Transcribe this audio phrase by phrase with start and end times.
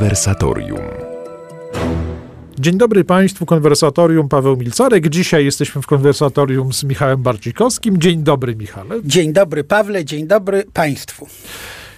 [0.00, 0.80] Konwersatorium.
[2.58, 5.08] Dzień dobry Państwu, konwersatorium Paweł Milcarek.
[5.08, 7.98] Dzisiaj jesteśmy w konwersatorium z Michałem Barcikowskim.
[7.98, 8.94] Dzień dobry, Michale.
[9.04, 11.26] Dzień dobry, Pawle, dzień dobry Państwu.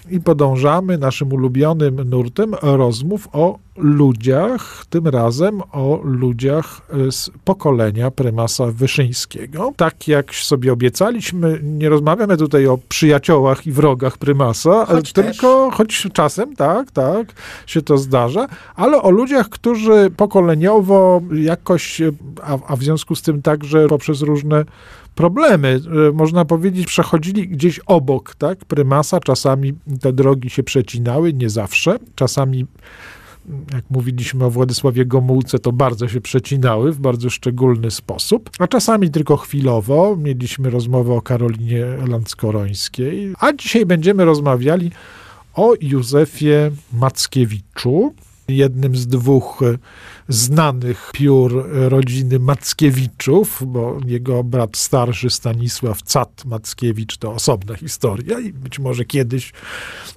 [0.09, 8.65] I podążamy naszym ulubionym nurtem rozmów o ludziach, tym razem o ludziach z pokolenia prymasa
[8.71, 9.73] Wyszyńskiego.
[9.77, 16.07] Tak jak sobie obiecaliśmy, nie rozmawiamy tutaj o przyjaciołach i wrogach prymasa, Choć tylko, choć
[16.13, 17.27] czasem, tak, tak,
[17.65, 22.01] się to zdarza, ale o ludziach, którzy pokoleniowo jakoś,
[22.43, 24.65] a, a w związku z tym także poprzez różne
[25.15, 25.79] problemy,
[26.09, 31.99] e, można powiedzieć, przechodzili gdzieś obok, tak, prymasa, czasami te drogi się przecinały, nie zawsze,
[32.15, 32.65] czasami
[33.73, 39.09] jak mówiliśmy o Władysławie Gomułce, to bardzo się przecinały w bardzo szczególny sposób, a czasami
[39.09, 40.15] tylko chwilowo.
[40.17, 44.91] Mieliśmy rozmowę o Karolinie Landskorońskiej, a dzisiaj będziemy rozmawiali
[45.53, 48.13] o Józefie Mackiewiczu,
[48.47, 49.61] jednym z dwóch
[50.27, 58.53] znanych piór rodziny Mackiewiczów, bo jego brat starszy Stanisław Cat Mackiewicz to osobna historia i
[58.53, 59.53] być może kiedyś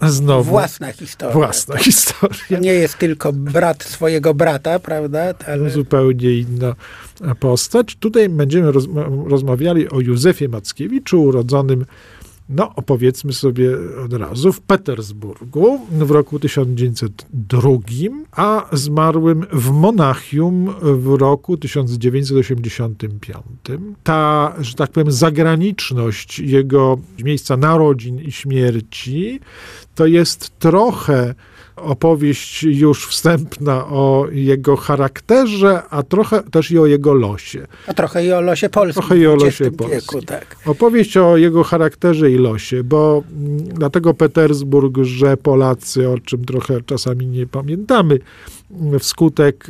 [0.03, 0.51] znowu...
[0.51, 1.35] Własna historia.
[1.35, 2.37] Własna historia.
[2.49, 5.35] To nie jest tylko brat swojego brata, prawda?
[5.47, 5.71] Ale...
[5.71, 6.75] Zupełnie inna
[7.41, 7.97] postać.
[7.97, 8.85] Tutaj będziemy roz
[9.27, 11.87] rozmawiali o Józefie Mackiewiczu, urodzonym
[12.49, 13.71] no, opowiedzmy sobie
[14.05, 17.71] od razu, w Petersburgu w roku 1902,
[18.33, 23.43] a zmarłym w Monachium w roku 1985.
[24.05, 29.41] Ta, że tak powiem, zagraniczność jego miejsca narodzin i śmierci
[29.95, 31.35] to jest trochę
[31.77, 37.67] opowieść już wstępna o jego charakterze, a trochę też i o jego losie.
[37.87, 39.03] A trochę i o losie polskim.
[39.03, 40.01] Trochę i o losie polskim.
[40.01, 40.57] Wieku, tak.
[40.67, 43.23] Opowieść o jego charakterze i losie, bo
[43.75, 48.19] dlatego Petersburg, że Polacy, o czym trochę czasami nie pamiętamy,
[48.99, 49.69] wskutek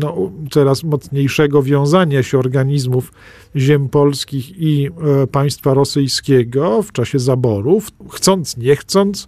[0.00, 3.12] no, coraz mocniejszego wiązania się organizmów
[3.56, 4.86] ziem polskich i
[5.22, 9.26] e, państwa rosyjskiego w czasie zaborów, chcąc, nie chcąc,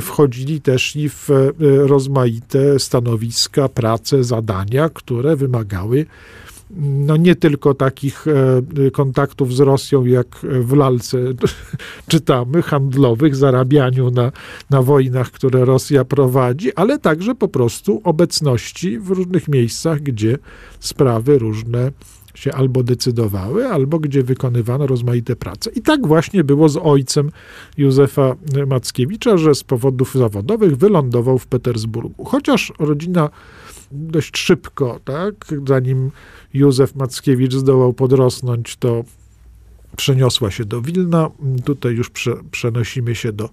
[0.00, 6.06] wchodzili też i w e, rozmaite stanowiska, prace, zadania, które wymagały
[6.76, 11.18] no nie tylko takich e, kontaktów z Rosją, jak w lalce
[12.08, 14.32] czytamy, handlowych, zarabianiu na,
[14.70, 20.38] na wojnach, które Rosja prowadzi, ale także po prostu obecności w różnych miejscach, gdzie
[20.80, 21.92] sprawy różne
[22.38, 25.70] się albo decydowały, albo gdzie wykonywano rozmaite prace.
[25.70, 27.30] I tak właśnie było z ojcem
[27.76, 28.36] Józefa
[28.66, 32.24] Mackiewicza, że z powodów zawodowych wylądował w Petersburgu.
[32.24, 33.30] Chociaż rodzina
[33.90, 35.34] dość szybko, tak,
[35.66, 36.10] zanim
[36.54, 39.04] Józef Mackiewicz zdołał podrosnąć, to
[39.96, 41.30] przeniosła się do Wilna.
[41.64, 43.48] Tutaj już prze, przenosimy się do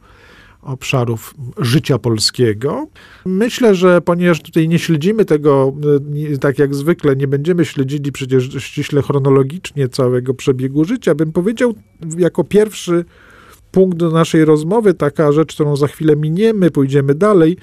[0.62, 2.88] obszarów życia polskiego.
[3.26, 5.74] Myślę, że ponieważ tutaj nie śledzimy tego
[6.42, 11.74] tak jak zwykle, nie będziemy śledzili przecież ściśle chronologicznie całego przebiegu życia, bym powiedział
[12.18, 13.06] jako pierwszy
[13.72, 17.58] punkt do naszej rozmowy, taka rzecz, którą za chwilę miniemy, pójdziemy dalej,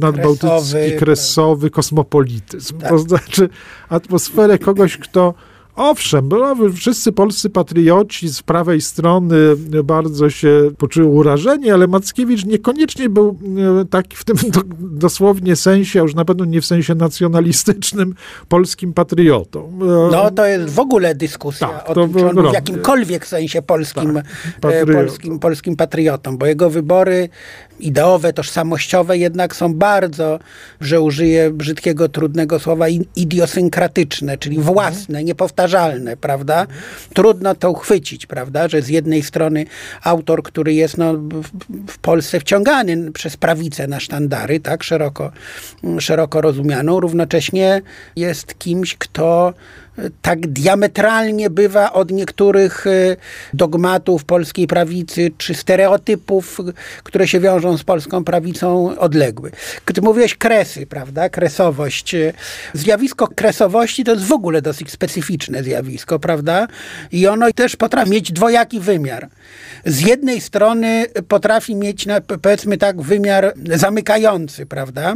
[0.01, 2.79] nadbałtycki, kresowy, kresowy kosmopolityzm.
[2.79, 2.89] Tak.
[2.89, 3.49] To znaczy
[3.89, 5.35] atmosferę kogoś, kto
[5.81, 9.37] Owszem, bo wszyscy polscy patrioci z prawej strony
[9.85, 13.39] bardzo się poczuły urażeni, ale Mackiewicz niekoniecznie był
[13.81, 14.37] e, taki w tym
[14.79, 18.15] dosłownie sensie, a już na pewno nie w sensie nacjonalistycznym,
[18.49, 19.73] polskim patriotą.
[19.83, 23.63] E, no to jest w ogóle dyskusja tak, o tym, czy on w jakimkolwiek sensie
[23.63, 24.23] polskim,
[24.61, 27.29] tak, e, polskim, polskim patriotą, bo jego wybory
[27.81, 30.39] ideowe, tożsamościowe jednak są bardzo,
[30.81, 32.87] że użyję brzydkiego, trudnego słowa,
[33.17, 34.75] idiosynkratyczne, czyli mhm.
[34.75, 36.67] własne, niepowtarzalne, prawda?
[37.15, 38.69] Trudno to uchwycić, prawda?
[38.69, 39.65] Że z jednej strony
[40.03, 41.15] autor, który jest no,
[41.87, 45.33] w Polsce wciągany przez prawicę na sztandary, tak, szeroko,
[45.99, 47.83] szeroko rozumianą, równocześnie
[48.17, 49.55] jest kimś, kto
[50.23, 53.17] tak diametralnie bywa od niektórych e,
[53.55, 56.59] dogmatów polskiej prawicy czy stereotypów,
[57.03, 59.51] które się wiążą z polską prawicą odległy.
[59.95, 61.29] Ty mówiłeś kresy, prawda?
[61.29, 62.17] Kresowość.
[62.75, 66.67] Zjawisko kresowości to jest w ogóle dosyć specyficzne zjawisko, prawda?
[67.13, 69.29] I ono też potrafi mieć dwojaki wymiar.
[69.85, 72.07] Z jednej strony potrafi mieć,
[72.43, 75.15] powiedzmy tak, wymiar zamykający, prawda?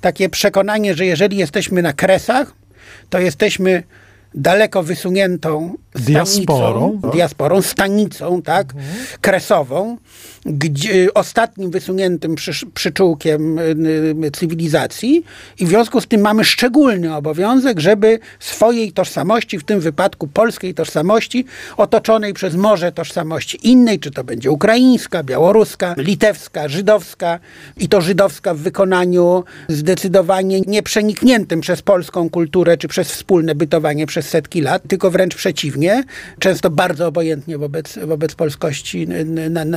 [0.00, 2.52] Takie przekonanie, że jeżeli jesteśmy na kresach,
[3.10, 3.82] to jesteśmy
[4.34, 8.96] daleko wysuniętą diasporą, stanicą, diasporą stanicą, tak, mhm.
[9.20, 9.96] kresową,
[10.46, 13.62] gdzie, ostatnim wysuniętym przy, przyczółkiem y,
[14.24, 15.24] y, cywilizacji.
[15.60, 20.74] I w związku z tym mamy szczególny obowiązek, żeby swojej tożsamości, w tym wypadku polskiej
[20.74, 21.44] tożsamości,
[21.76, 27.38] otoczonej przez morze tożsamości innej, czy to będzie ukraińska, białoruska, litewska, żydowska
[27.76, 34.28] i to żydowska w wykonaniu zdecydowanie nieprzenikniętym przez polską kulturę, czy przez wspólne bytowanie przez
[34.28, 35.87] setki lat, tylko wręcz przeciwnie,
[36.38, 39.06] często bardzo obojętnie wobec, wobec polskości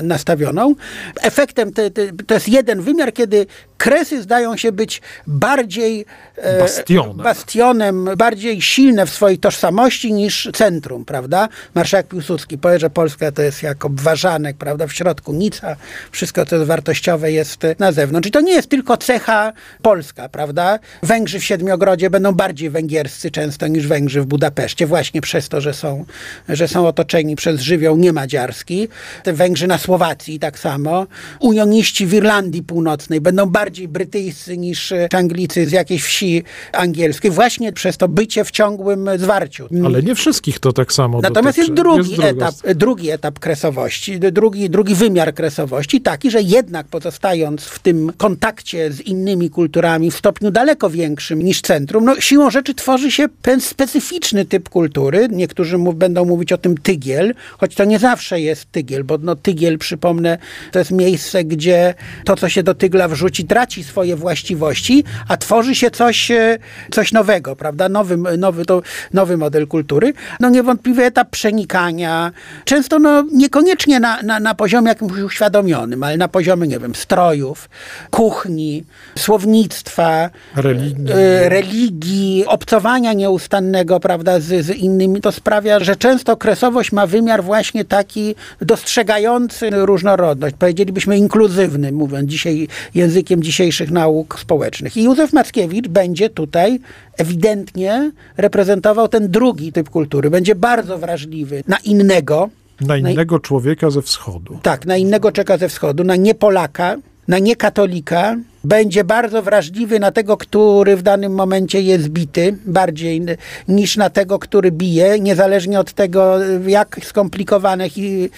[0.04, 0.76] nastawioną.
[1.22, 3.46] Efektem te, te, to jest jeden wymiar, kiedy
[3.78, 6.06] kresy zdają się być bardziej
[6.36, 7.18] e, bastionem.
[7.18, 11.48] bastionem, bardziej silne w swojej tożsamości niż centrum, prawda?
[11.76, 14.88] Marszałek Piłsudski powie, że Polska to jest jak obwarzanek, prawda?
[14.88, 15.76] W środku nic, a
[16.12, 18.28] wszystko, co jest wartościowe jest na zewnątrz.
[18.28, 20.80] I to nie jest tylko cecha polska, prawda?
[21.04, 25.74] Węgrzy w Siedmiogrodzie będą bardziej węgierscy często niż Węgrzy w Budapeszcie, właśnie przez to, że
[25.74, 26.01] są,
[26.50, 28.88] że są otoczeni przez żywioł niemadziarski.
[29.26, 31.08] Węgrzy na Słowacji tak samo.
[31.40, 36.44] Unioniści w Irlandii Północnej będą bardziej brytyjscy niż Anglicy z jakiejś wsi
[36.74, 39.68] angielskiej, właśnie przez to bycie w ciągłym zwarciu.
[39.86, 41.72] Ale nie wszystkich to tak samo Natomiast dotyczy.
[41.72, 47.64] jest drugi jest etap, drugi etap kresowości, drugi, drugi wymiar kresowości, taki, że jednak pozostając
[47.64, 52.74] w tym kontakcie z innymi kulturami w stopniu daleko większym niż centrum, no siłą rzeczy
[52.74, 53.28] tworzy się
[53.60, 55.28] specyficzny typ kultury.
[55.32, 59.36] Niektórzy mów, będą mówić o tym tygiel, choć to nie zawsze jest tygiel, bo no,
[59.36, 60.38] tygiel, przypomnę,
[60.72, 61.94] to jest miejsce, gdzie
[62.26, 66.58] to, co się do tygla wrzuci, traci swoje właściwości, a tworzy się coś, e,
[66.92, 67.90] coś nowego, prawda?
[67.90, 68.82] Nowy, nowy, to,
[69.14, 70.14] nowy model kultury.
[70.40, 72.32] No niewątpliwie etap przenikania,
[72.66, 77.70] często no, niekoniecznie na, na, na poziomie jakimś uświadomionym, ale na poziomie, nie wiem, strojów,
[78.12, 78.84] kuchni,
[79.18, 85.22] słownictwa, religii, e, religii obcowania nieustannego, prawda, z, z innymi.
[85.22, 92.68] To sprawia, że często kresowość ma wymiar właśnie taki dostrzegający różnorodność, powiedzielibyśmy inkluzywny, mówiąc dzisiaj
[92.96, 94.98] językiem dzisiejszych nauk społecznych.
[94.98, 96.80] I Józef Mackiewicz będzie tutaj
[97.18, 100.30] ewidentnie reprezentował ten drugi typ kultury.
[100.30, 102.50] Będzie bardzo wrażliwy na innego.
[102.82, 104.60] Na innego na, człowieka ze wschodu.
[104.62, 106.98] Tak, na innego czeka ze wschodu, na nie Polaka,
[107.32, 113.22] na niekatolika, będzie bardzo wrażliwy na tego, który w danym momencie jest bity, bardziej
[113.68, 116.36] niż na tego, który bije, niezależnie od tego,
[116.68, 118.30] jak skomplikowane hi,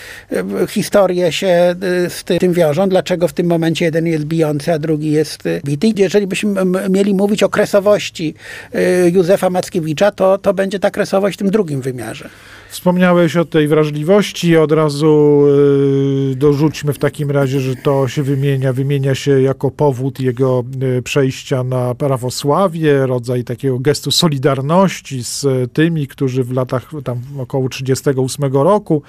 [0.70, 1.76] historie się e,
[2.10, 5.88] z tym wiążą, dlaczego w tym momencie jeden jest bijący, a drugi jest bity.
[5.96, 8.36] Jeżeli byśmy mieli mówić o kresowości
[8.74, 12.30] e, Józefa Mackiewicza, to, to będzie ta kresowość w tym drugim wymiarze.
[12.74, 15.44] Wspomniałeś o tej wrażliwości, od razu
[16.32, 20.64] y, dorzućmy w takim razie, że to się wymienia, wymienia się jako powód jego
[20.98, 27.70] y, przejścia na prawosławie, rodzaj takiego gestu solidarności z tymi, którzy w latach tam około
[27.70, 29.02] 38 roku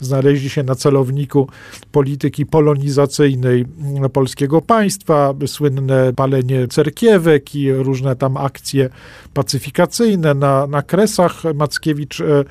[0.00, 1.48] znaleźli się na celowniku
[1.92, 3.64] polityki polonizacyjnej
[4.12, 8.90] polskiego państwa, słynne palenie cerkiewek i różne tam akcje
[9.34, 11.42] pacyfikacyjne na, na Kresach.
[11.54, 12.44] Mackiewicz y,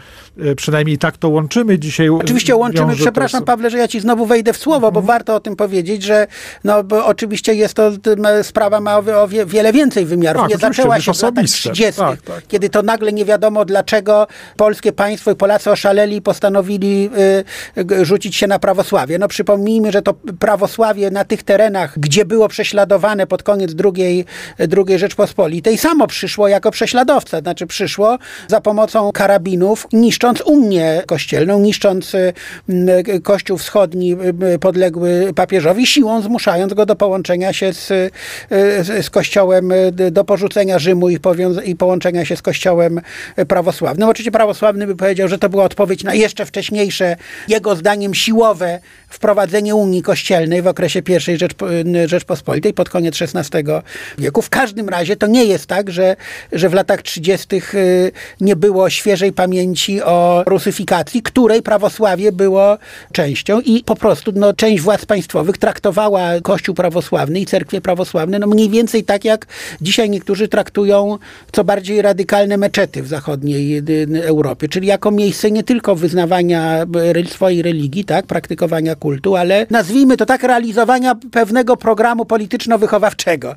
[0.61, 2.09] przynajmniej tak to łączymy dzisiaj.
[2.09, 4.93] Oczywiście łączymy, przepraszam Pawle, że ja ci znowu wejdę w słowo, mhm.
[4.93, 6.27] bo warto o tym powiedzieć, że
[6.63, 7.91] no, oczywiście jest to,
[8.43, 10.41] sprawa ma o, wiele więcej wymiarów.
[10.41, 12.47] Tak, nie zaczęła się w latach 30., tak, tak.
[12.47, 14.27] kiedy to nagle nie wiadomo dlaczego
[14.57, 17.09] polskie państwo i Polacy oszaleli i postanowili
[17.77, 19.19] y, rzucić się na prawosławie.
[19.19, 24.25] No przypomnijmy, że to prawosławie na tych terenach, gdzie było prześladowane pod koniec II,
[24.59, 32.15] II Rzeczpospolitej, samo przyszło jako prześladowca, znaczy przyszło za pomocą karabinów, niszcząc Unię Kościelną, niszcząc
[32.15, 32.33] y,
[33.23, 34.17] Kościół Wschodni
[34.59, 38.13] podległy papieżowi, siłą zmuszając go do połączenia się z,
[39.01, 39.73] z Kościołem,
[40.11, 41.19] do porzucenia Rzymu i,
[41.65, 43.01] i połączenia się z Kościołem
[43.47, 44.09] prawosławnym.
[44.09, 47.15] Oczywiście prawosławny by powiedział, że to była odpowiedź na jeszcze wcześniejsze,
[47.47, 48.79] jego zdaniem siłowe
[49.09, 51.65] wprowadzenie Unii Kościelnej w okresie I Rzeczpo
[52.05, 53.63] Rzeczpospolitej pod koniec XVI
[54.17, 54.41] wieku.
[54.41, 56.15] W każdym razie to nie jest tak, że,
[56.51, 57.47] że w latach 30.
[58.41, 62.77] nie było świeżej pamięci o rusyfikacji, której prawosławie było
[63.11, 68.47] częścią i po prostu no, część władz państwowych traktowała Kościół prawosławny i cerkwie prawosławne no,
[68.47, 69.45] mniej więcej tak, jak
[69.81, 71.17] dzisiaj niektórzy traktują
[71.51, 73.83] co bardziej radykalne meczety w zachodniej y,
[74.15, 76.85] y, Europie, czyli jako miejsce nie tylko wyznawania
[77.27, 83.55] swojej religii, tak, praktykowania kultu, ale nazwijmy to tak, realizowania pewnego programu polityczno-wychowawczego,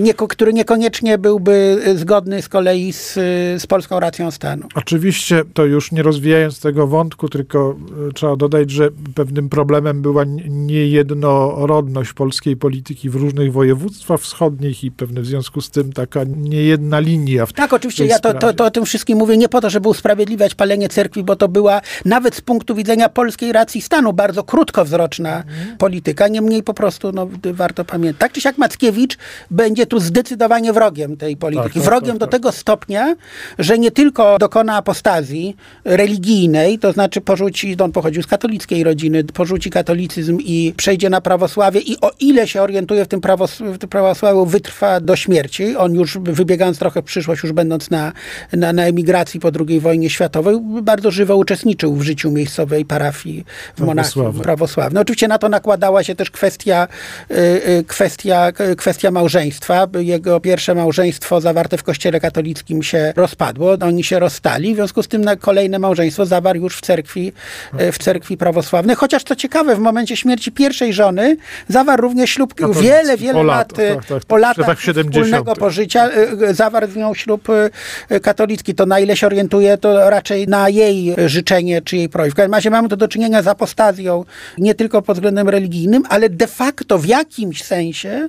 [0.00, 3.14] nie, który niekoniecznie byłby zgodny z kolei z,
[3.62, 4.68] z polską racją stanu.
[4.74, 7.76] Oczywiście to już nie rozwiązuje rozwijając tego wątku, tylko
[8.08, 14.90] e, trzeba dodać, że pewnym problemem była niejednorodność polskiej polityki w różnych województwach wschodnich i
[14.90, 17.46] pewnie w związku z tym taka niejedna linia.
[17.46, 19.88] W tak, oczywiście, ja to, to, to, o tym wszystkim mówię nie po to, żeby
[19.88, 25.36] usprawiedliwiać palenie cerkwi, bo to była nawet z punktu widzenia polskiej racji stanu bardzo krótkowzroczna
[25.36, 25.76] mhm.
[25.76, 26.28] polityka.
[26.28, 28.20] Niemniej po prostu no, warto pamiętać.
[28.20, 29.18] Tak czy siak Mackiewicz
[29.50, 31.74] będzie tu zdecydowanie wrogiem tej polityki.
[31.74, 32.32] Tak, tak, wrogiem tak, do tak.
[32.32, 33.16] tego stopnia,
[33.58, 35.56] że nie tylko dokona apostazji
[36.04, 41.80] religijnej, to znaczy porzuci, on pochodził z katolickiej rodziny, porzuci katolicyzm i przejdzie na prawosławie
[41.80, 45.76] i o ile się orientuje w tym, prawos w tym prawosławiu, wytrwa do śmierci.
[45.76, 48.12] On już wybiegając trochę w przyszłość, już będąc na,
[48.52, 53.44] na, na emigracji po II wojnie światowej, bardzo żywo uczestniczył w życiu miejscowej parafii
[53.76, 55.02] w Monachium prawosławnej.
[55.02, 56.88] Oczywiście na to nakładała się też kwestia,
[57.30, 59.86] y, y, kwestia, kwestia małżeństwa.
[59.98, 63.76] Jego pierwsze małżeństwo zawarte w kościele katolickim się rozpadło.
[63.80, 65.93] Oni się rozstali, w związku z tym na kolejne małżeństwo
[66.24, 67.32] zawarł już w cerkwi,
[67.80, 68.96] y, w cerkwi prawosławnej.
[68.96, 71.36] Chociaż co ciekawe, w momencie śmierci pierwszej żony
[71.68, 76.10] zawarł również ślub wiele, wiele lat, tak, tak, po latach tak, wspólnego pożycia.
[76.50, 77.48] Zawarł z nią ślub
[78.22, 78.74] katolicki.
[78.74, 82.30] To na ile się orientuje, to raczej na jej życzenie czy jej prośbę.
[82.30, 84.24] W każdym razie mamy to do czynienia z apostazją,
[84.58, 88.28] nie tylko pod względem religijnym, ale de facto w jakimś sensie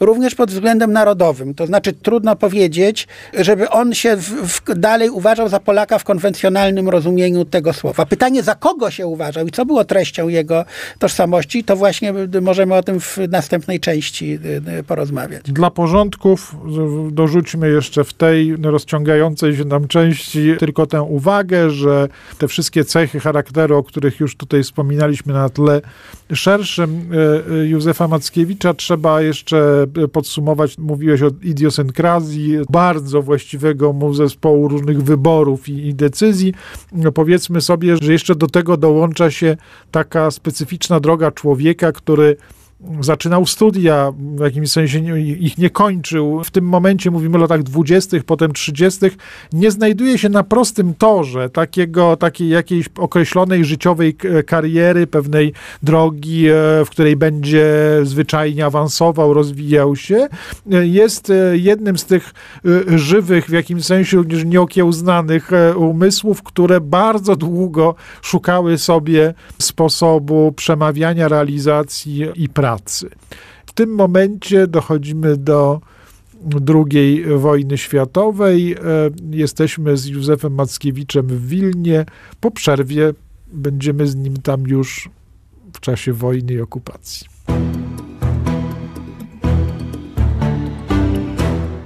[0.00, 1.54] również pod względem narodowym.
[1.54, 3.08] To znaczy trudno powiedzieć,
[3.38, 7.05] żeby on się w, w, dalej uważał za Polaka w konwencjonalnym rozumieniu
[7.50, 8.06] tego słowa.
[8.06, 10.64] Pytanie, za kogo się uważał i co było treścią jego
[10.98, 15.42] tożsamości, to właśnie możemy o tym w następnej części y, y, porozmawiać.
[15.44, 16.56] Dla porządków
[17.10, 22.08] dorzućmy jeszcze w tej rozciągającej się nam części tylko tę uwagę, że
[22.38, 25.80] te wszystkie cechy charakteru, o których już tutaj wspominaliśmy na tle
[26.32, 27.10] szerszym
[27.64, 30.78] Józefa Mackiewicza trzeba jeszcze podsumować.
[30.78, 36.54] Mówiłeś o idiosynkrazji, bardzo właściwego mu zespołu różnych wyborów i, i decyzji.
[36.96, 39.56] No powiedzmy sobie, że jeszcze do tego dołącza się
[39.90, 42.36] taka specyficzna droga człowieka, który
[43.00, 46.44] zaczynał studia, w jakimś sensie ich nie kończył.
[46.44, 49.16] W tym momencie, mówimy o latach dwudziestych, potem trzydziestych,
[49.52, 54.16] nie znajduje się na prostym torze takiego, takiej jakiejś określonej życiowej
[54.46, 55.52] kariery, pewnej
[55.82, 56.52] drogi, e,
[56.84, 57.66] w której będzie
[58.02, 60.28] zwyczajnie awansował, rozwijał się.
[60.72, 62.34] E, jest e, jednym z tych
[62.96, 72.24] żywych, w jakimś sensie również nieokiełznanych umysłów, które bardzo długo szukały sobie sposobu przemawiania, realizacji
[72.34, 73.10] i pracy pracy.
[73.66, 75.80] W tym momencie dochodzimy do
[76.68, 78.72] II wojny światowej.
[78.72, 78.78] E,
[79.30, 82.06] jesteśmy z Józefem Mackiewiczem w Wilnie.
[82.40, 83.12] Po przerwie
[83.52, 85.10] będziemy z nim tam już
[85.72, 87.26] w czasie wojny i okupacji.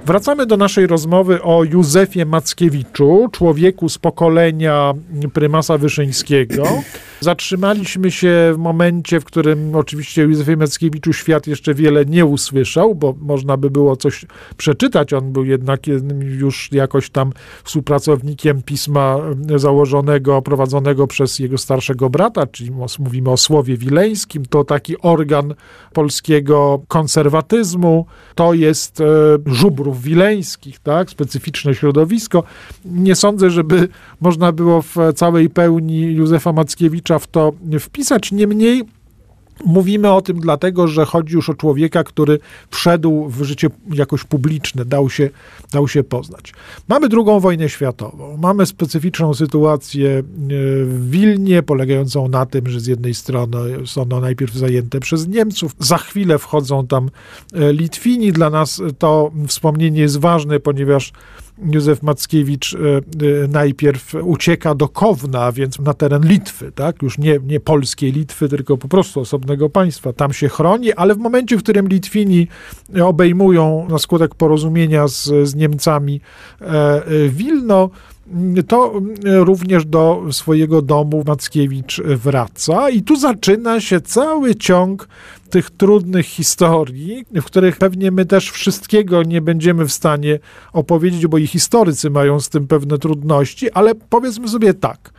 [0.05, 4.93] Wracamy do naszej rozmowy o Józefie Mackiewiczu, człowieku z pokolenia
[5.33, 6.63] prymasa Wyszyńskiego.
[7.19, 13.15] Zatrzymaliśmy się w momencie, w którym oczywiście Józefie Mackiewiczu świat jeszcze wiele nie usłyszał, bo
[13.19, 14.25] można by było coś
[14.57, 15.13] przeczytać.
[15.13, 15.87] On był jednak
[16.21, 19.17] już jakoś tam współpracownikiem pisma
[19.55, 24.45] założonego, prowadzonego przez jego starszego brata, czyli mówimy o Słowie Wileńskim.
[24.45, 25.53] To taki organ
[25.93, 28.05] polskiego konserwatyzmu.
[28.35, 29.05] To jest e,
[29.91, 31.09] żubrów wileńskich, tak?
[31.09, 32.43] specyficzne środowisko.
[32.85, 33.87] Nie sądzę, żeby
[34.21, 38.31] można było w całej pełni Józefa Mackiewicza w to wpisać.
[38.31, 38.83] Niemniej
[39.65, 42.39] Mówimy o tym dlatego, że chodzi już o człowieka, który
[42.71, 45.29] wszedł w życie jakoś publiczne, dał się,
[45.71, 46.53] dał się poznać.
[46.87, 48.37] Mamy drugą wojnę światową.
[48.37, 50.23] Mamy specyficzną sytuację e,
[50.85, 55.75] w Wilnie, polegającą na tym, że z jednej strony są one najpierw zajęte przez Niemców,
[55.79, 57.09] za chwilę wchodzą tam
[57.53, 58.31] e, Litwini.
[58.31, 61.13] Dla nas to wspomnienie jest ważne, ponieważ
[61.57, 67.01] Józef Mackiewicz e, e, najpierw ucieka do Kowna, więc na teren Litwy, tak?
[67.01, 70.13] już nie, nie polskiej Litwy, tylko po prostu osobnego państwa.
[70.13, 72.47] Tam się chroni, ale w momencie, w którym Litwini
[73.03, 76.21] obejmują na skutek porozumienia z, z Niemcami
[76.61, 77.89] e, Wilno,
[78.67, 85.07] to również do swojego domu Mackiewicz wraca i tu zaczyna się cały ciąg
[85.49, 90.39] tych trudnych historii, w których pewnie my też wszystkiego nie będziemy w stanie
[90.73, 95.13] opowiedzieć, bo i historycy mają z tym pewne trudności, ale powiedzmy sobie tak.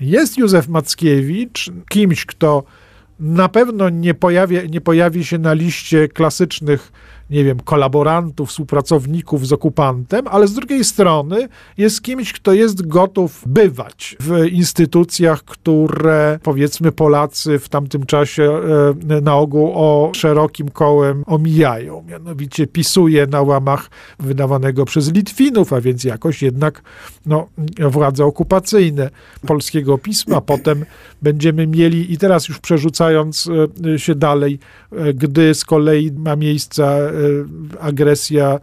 [0.00, 2.64] Jest Józef Mackiewicz kimś, kto
[3.20, 6.92] na pewno nie, pojawia, nie pojawi się na liście klasycznych
[7.30, 11.48] nie wiem, kolaborantów, współpracowników z okupantem, ale z drugiej strony
[11.78, 18.60] jest kimś, kto jest gotów bywać w instytucjach, które powiedzmy Polacy w tamtym czasie
[19.10, 22.04] e, na ogół o szerokim kołem omijają.
[22.08, 26.82] Mianowicie pisuje na łamach wydawanego przez Litwinów, a więc jakoś jednak
[27.26, 27.48] no,
[27.78, 29.10] władze okupacyjne
[29.46, 30.40] polskiego pisma.
[30.40, 30.84] Potem
[31.22, 34.58] będziemy mieli, i teraz już przerzucając e, się dalej,
[34.92, 37.12] e, gdy z kolei ma miejsce
[37.80, 38.60] agresja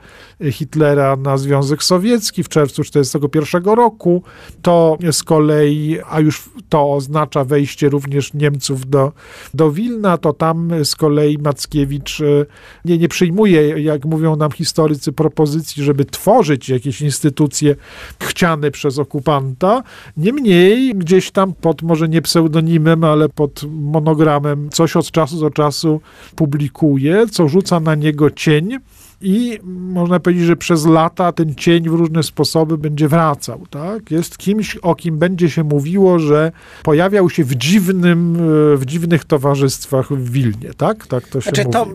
[0.51, 4.23] Hitlera na Związek Sowiecki w czerwcu 1941 roku,
[4.61, 9.11] to z kolei, a już to oznacza wejście również Niemców do,
[9.53, 12.45] do Wilna, to tam z kolei Mackiewicz e,
[12.85, 17.75] nie, nie przyjmuje, jak mówią nam historycy, propozycji, żeby tworzyć jakieś instytucje
[18.23, 19.83] chciane przez okupanta.
[20.17, 24.34] Niemniej gdzieś tam pod może nie pseudonimem, ale pod monogramem
[24.71, 26.01] coś od czasu do czasu
[26.35, 28.77] publikuje, co rzuca na niego cień
[29.25, 33.63] i można powiedzieć, że przez lata ten cień w różne sposoby będzie wracał.
[33.69, 34.11] Tak?
[34.11, 36.51] Jest kimś, o kim będzie się mówiło, że
[36.83, 38.37] pojawiał się w, dziwnym,
[38.77, 40.73] w dziwnych towarzystwach w Wilnie.
[40.77, 41.87] Tak, tak to się znaczy, to,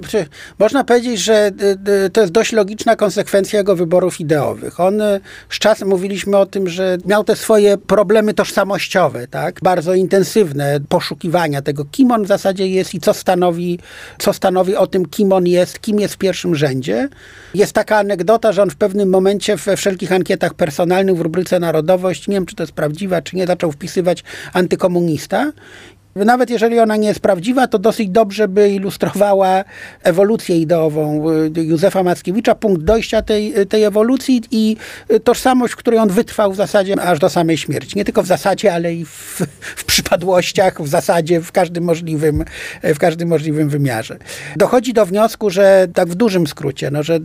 [0.58, 4.80] Można powiedzieć, że y, y, to jest dość logiczna konsekwencja jego wyborów ideowych.
[4.80, 5.20] On y,
[5.50, 9.60] z czasem mówiliśmy o tym, że miał te swoje problemy tożsamościowe, tak?
[9.62, 13.78] bardzo intensywne poszukiwania tego, kim on w zasadzie jest i co stanowi,
[14.18, 17.08] co stanowi o tym, kim on jest, kim jest w pierwszym rzędzie.
[17.54, 22.28] Jest taka anegdota, że on w pewnym momencie we wszelkich ankietach personalnych w rubryce Narodowość,
[22.28, 25.52] nie wiem czy to jest prawdziwa, czy nie, zaczął wpisywać antykomunista
[26.16, 29.64] nawet jeżeli ona nie jest prawdziwa, to dosyć dobrze by ilustrowała
[30.02, 34.76] ewolucję ideową y, Józefa Mackiewicza, punkt dojścia tej, tej ewolucji i
[35.24, 37.98] tożsamość, w której on wytrwał w zasadzie aż do samej śmierci.
[37.98, 39.42] Nie tylko w zasadzie, ale i w,
[39.76, 42.44] w przypadłościach, w zasadzie w każdym możliwym,
[42.82, 44.16] w każdym możliwym wymiarze.
[44.56, 47.18] Dochodzi do wniosku, że tak w dużym skrócie, no, że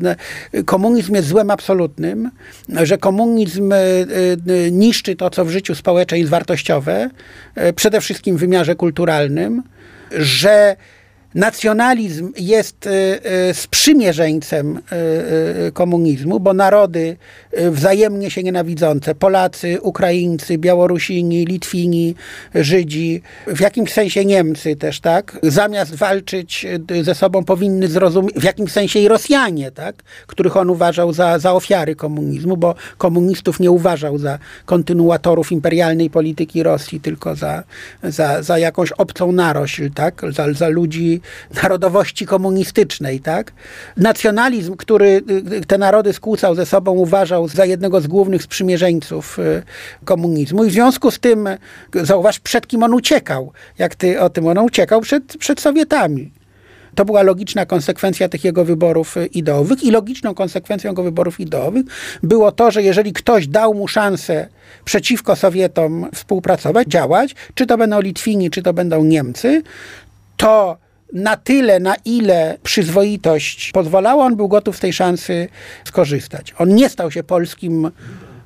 [0.66, 2.32] komunizm jest złem absolutnym,
[2.84, 3.76] że komunizm y,
[4.50, 7.10] y, niszczy to, co w życiu społeczeństw wartościowe,
[7.76, 9.64] przede wszystkim w wymiarze kulturalnym,
[10.12, 10.76] że
[11.36, 12.90] nacjonalizm jest y,
[13.50, 14.78] y, sprzymierzeńcem
[15.68, 17.18] y, komunizmu, bo narody
[17.72, 22.16] wzajemnie się nienawidzące, Polacy, Ukraińcy, Białorusini, Litwini,
[22.56, 26.66] Żydzi, w jakimś sensie Niemcy też, tak, zamiast walczyć
[27.02, 29.96] ze sobą powinny zrozumieć, w jakimś sensie i Rosjanie, tak,
[30.28, 36.64] których on uważał za, za ofiary komunizmu, bo komunistów nie uważał za kontynuatorów imperialnej polityki
[36.64, 37.64] Rosji, tylko za,
[38.04, 41.22] za, za jakąś obcą narośl, tak, za, za ludzi
[41.64, 43.52] narodowości komunistycznej, tak?
[43.98, 49.64] Nacjonalizm, który y, te narody skłócał ze sobą, uważał za jednego z głównych sprzymierzeńców y,
[50.06, 51.50] komunizmu i w związku z tym,
[51.94, 56.32] zauważ, przed kim on uciekał, jak ty o tym, on uciekał przed, przed Sowietami.
[56.96, 61.86] To była logiczna konsekwencja tych jego wyborów y, ideowych i logiczną konsekwencją jego wyborów ideowych
[62.24, 64.48] było to, że jeżeli ktoś dał mu szansę
[64.86, 69.64] przeciwko Sowietom współpracować, działać, czy to będą Litwini, czy to będą Niemcy,
[70.38, 70.78] to
[71.16, 75.48] na tyle, na ile przyzwoitość pozwalała, on był gotów z tej szansy
[75.86, 76.54] skorzystać.
[76.58, 77.92] On nie stał się polskim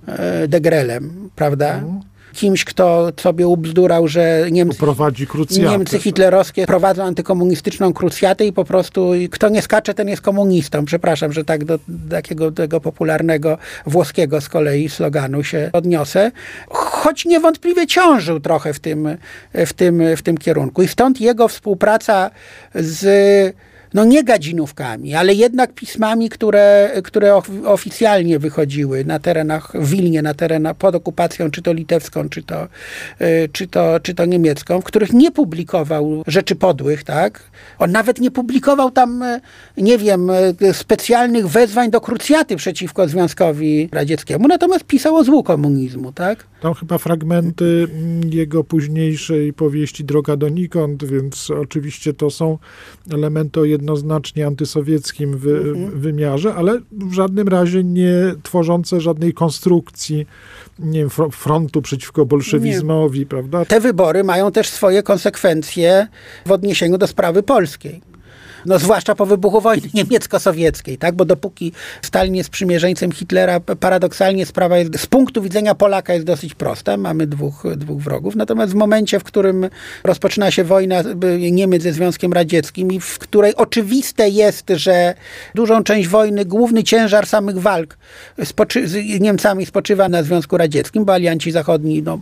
[0.08, 1.84] e, degrelem, prawda?
[2.34, 4.78] Kimś, kto sobie ubzdurał, że Niemcy,
[5.60, 10.86] Niemcy hitlerowskie prowadzą antykomunistyczną krucjatę i po prostu kto nie skacze, ten jest komunistą.
[10.86, 16.32] Przepraszam, że tak do takiego tego popularnego włoskiego z kolei sloganu się odniosę.
[16.70, 19.18] Choć niewątpliwie ciążył trochę w tym,
[19.54, 20.84] w tym, w tym kierunku.
[20.84, 22.32] I stąd jego współpraca
[22.76, 23.56] z
[23.94, 30.34] no nie gadzinówkami, ale jednak pismami, które, które oficjalnie wychodziły na terenach w Wilnie, na
[30.34, 32.64] terenach pod okupacją, czy to litewską, czy to,
[33.22, 37.44] y, czy to, czy to niemiecką, w których nie publikował rzeczy podłych, tak?
[37.80, 39.42] On nawet nie publikował tam, y,
[39.78, 46.12] nie wiem, y, specjalnych wezwań do krucjaty przeciwko Związkowi Radzieckiemu, natomiast pisał o złu komunizmu,
[46.12, 46.46] tak?
[46.62, 47.88] Tam chyba fragmenty
[48.30, 52.58] jego późniejszej powieści Droga donikąd, więc oczywiście to są
[53.12, 56.00] elementy o jednoznacznie antysowieckim wy, mhm.
[56.00, 58.14] wymiarze, ale w żadnym razie nie
[58.44, 60.26] tworzące żadnej konstrukcji
[60.80, 63.26] nie wiem, frontu przeciwko bolszewizmowi, nie.
[63.26, 63.66] prawda?
[63.66, 66.08] Te wybory mają też swoje konsekwencje
[66.46, 68.02] w odniesieniu do sprawy polskiej.
[68.66, 71.16] No zwłaszcza po wybuchu wojny niemiecko-sowieckiej, tak?
[71.16, 76.56] Bo dopóki Stalin jest sprzymierzeńcem Hitlera, paradoksalnie sprawa jest, z punktu widzenia Polaka jest dosyć
[76.56, 76.98] prosta.
[76.98, 78.36] Mamy dwóch, dwóch wrogów.
[78.36, 79.70] Natomiast w momencie, w którym
[80.04, 81.04] rozpoczyna się wojna
[81.52, 85.14] Niemiec ze Związkiem Radzieckim i w której oczywiste jest, że
[85.56, 87.98] dużą część wojny, główny ciężar samych walk
[88.44, 92.20] spoczy z Niemcami spoczywa na Związku Radzieckim, bo alianci zachodni no,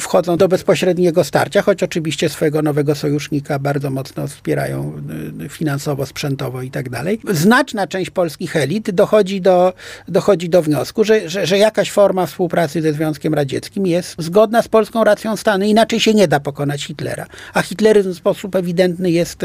[0.00, 4.92] wchodzą do bezpośredniego starcia, choć oczywiście swojego nowego sojusznika bardzo mocno wspierają
[5.40, 7.20] y, finansowo, sprzętowo i tak dalej.
[7.30, 9.72] Znaczna część polskich elit dochodzi do,
[10.08, 14.68] dochodzi do wniosku, że, że, że jakaś forma współpracy ze Związkiem Radzieckim jest zgodna z
[14.68, 15.64] polską racją stanu.
[15.64, 17.26] Inaczej się nie da pokonać Hitlera.
[17.54, 19.40] A hitleryzm w sposób ewidentny jest,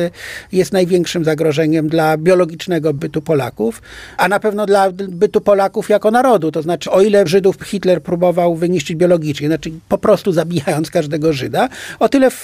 [0.51, 3.81] jest największym zagrożeniem dla biologicznego bytu Polaków,
[4.17, 6.51] a na pewno dla bytu Polaków jako narodu.
[6.51, 11.69] To znaczy, o ile Żydów Hitler próbował wyniszczyć biologicznie, znaczy po prostu zabijając każdego Żyda,
[11.99, 12.43] o tyle w,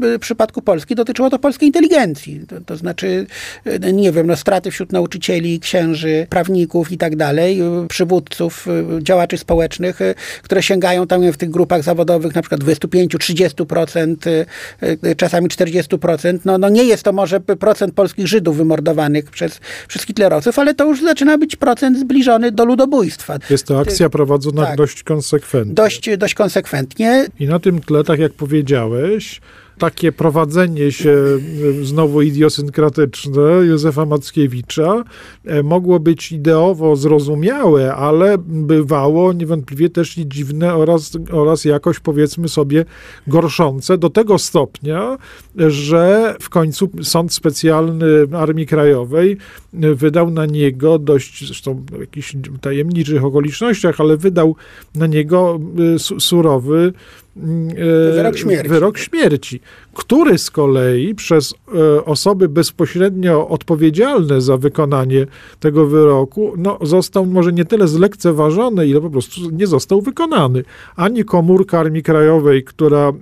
[0.00, 2.40] w przypadku Polski dotyczyło to polskiej inteligencji.
[2.48, 3.03] To, to znaczy,
[3.92, 8.66] nie wiem, no, straty wśród nauczycieli, księży, prawników i tak dalej, przywódców,
[9.02, 9.98] działaczy społecznych,
[10.42, 14.16] które sięgają tam w tych grupach zawodowych na przykład 25-30%,
[15.16, 16.38] czasami 40%.
[16.44, 20.84] No, no nie jest to może procent polskich Żydów wymordowanych przez, przez hitlerowców, ale to
[20.84, 23.38] już zaczyna być procent zbliżony do ludobójstwa.
[23.50, 25.74] Jest to akcja prowadzona tak, dość konsekwentnie.
[25.74, 27.26] Dość, dość konsekwentnie.
[27.40, 29.40] I na tym tle, tak jak powiedziałeś,
[29.78, 35.04] takie prowadzenie się e, znowu idiosynkratyczne Józefa Mackiewicza
[35.44, 42.48] e, mogło być ideowo zrozumiałe, ale bywało niewątpliwie też i dziwne oraz, oraz jakoś powiedzmy
[42.48, 42.84] sobie
[43.26, 45.18] gorszące do tego stopnia,
[45.56, 49.36] że w końcu Sąd Specjalny Armii Krajowej
[49.72, 54.56] wydał na niego dość, zresztą w jakichś tajemniczych okolicznościach, ale wydał
[54.94, 55.60] na niego
[55.94, 56.92] e, surowy
[57.36, 58.68] wyrok śmierci.
[58.68, 59.60] wyrok śmierci,
[59.94, 65.26] który z kolei przez e, osoby bezpośrednio odpowiedzialne za wykonanie
[65.60, 70.64] tego wyroku, no, został może nie tyle zlekceważony, ile po prostu nie został wykonany.
[70.96, 73.12] Ani komórka Armii Krajowej, która e,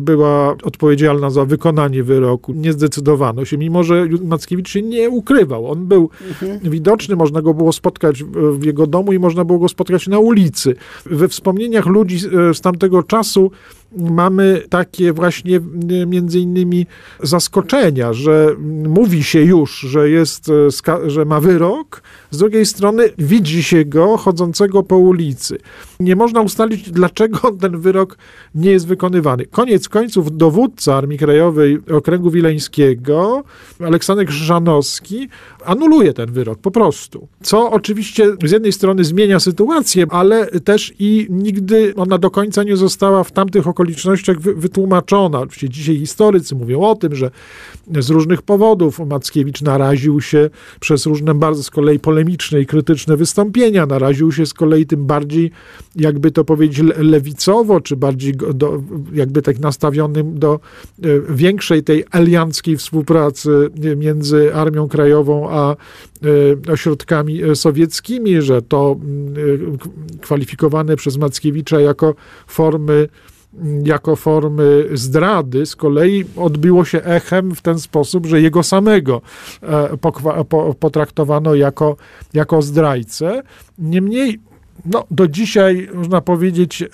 [0.00, 5.70] była odpowiedzialna za wykonanie wyroku, nie zdecydowano się, mimo że Mackiewicz się nie ukrywał.
[5.70, 6.70] On był mhm.
[6.70, 10.74] widoczny, można go było spotkać w jego domu i można było go spotkać na ulicy.
[11.06, 12.16] We wspomnieniach ludzi
[12.50, 13.50] e, z tamtego czasu czasu
[13.96, 15.60] mamy takie właśnie
[16.06, 16.86] między innymi
[17.22, 18.54] zaskoczenia, że
[18.88, 24.16] mówi się już, że jest, e, że ma wyrok, z drugiej strony widzi się go
[24.16, 25.58] chodzącego po ulicy.
[26.00, 28.18] Nie można ustalić, dlaczego ten wyrok
[28.54, 29.46] nie jest wykonywany.
[29.46, 33.44] Koniec końców dowódca Armii Krajowej Okręgu Wileńskiego,
[33.80, 35.28] Aleksander Krzyżanowski,
[35.64, 37.28] anuluje ten wyrok po prostu.
[37.42, 42.76] Co oczywiście z jednej strony zmienia sytuację, ale też i nigdy ona do końca nie
[42.76, 45.40] została w tamtych okolicznościach wytłumaczona.
[45.40, 47.30] Oczywiście dzisiaj historycy mówią o tym, że
[47.98, 53.86] z różnych powodów Mackiewicz naraził się przez różne bardzo z kolei polemiczne i krytyczne wystąpienia,
[53.86, 55.50] naraził się z kolei tym bardziej,
[55.96, 60.60] jakby to powiedzieć, lewicowo, czy bardziej do, jakby tak nastawionym do
[61.02, 70.18] e, większej tej alianckiej współpracy między Armią Krajową a e, ośrodkami sowieckimi, że to e,
[70.20, 72.14] kwalifikowane przez Mackiewicza jako
[72.46, 73.08] formy
[73.84, 79.20] jako formy zdrady, z kolei odbiło się echem w ten sposób, że jego samego
[79.62, 79.96] e,
[80.80, 81.96] potraktowano jako,
[82.34, 83.42] jako zdrajcę.
[83.78, 84.40] Niemniej
[84.84, 86.86] no, do dzisiaj, można powiedzieć, e,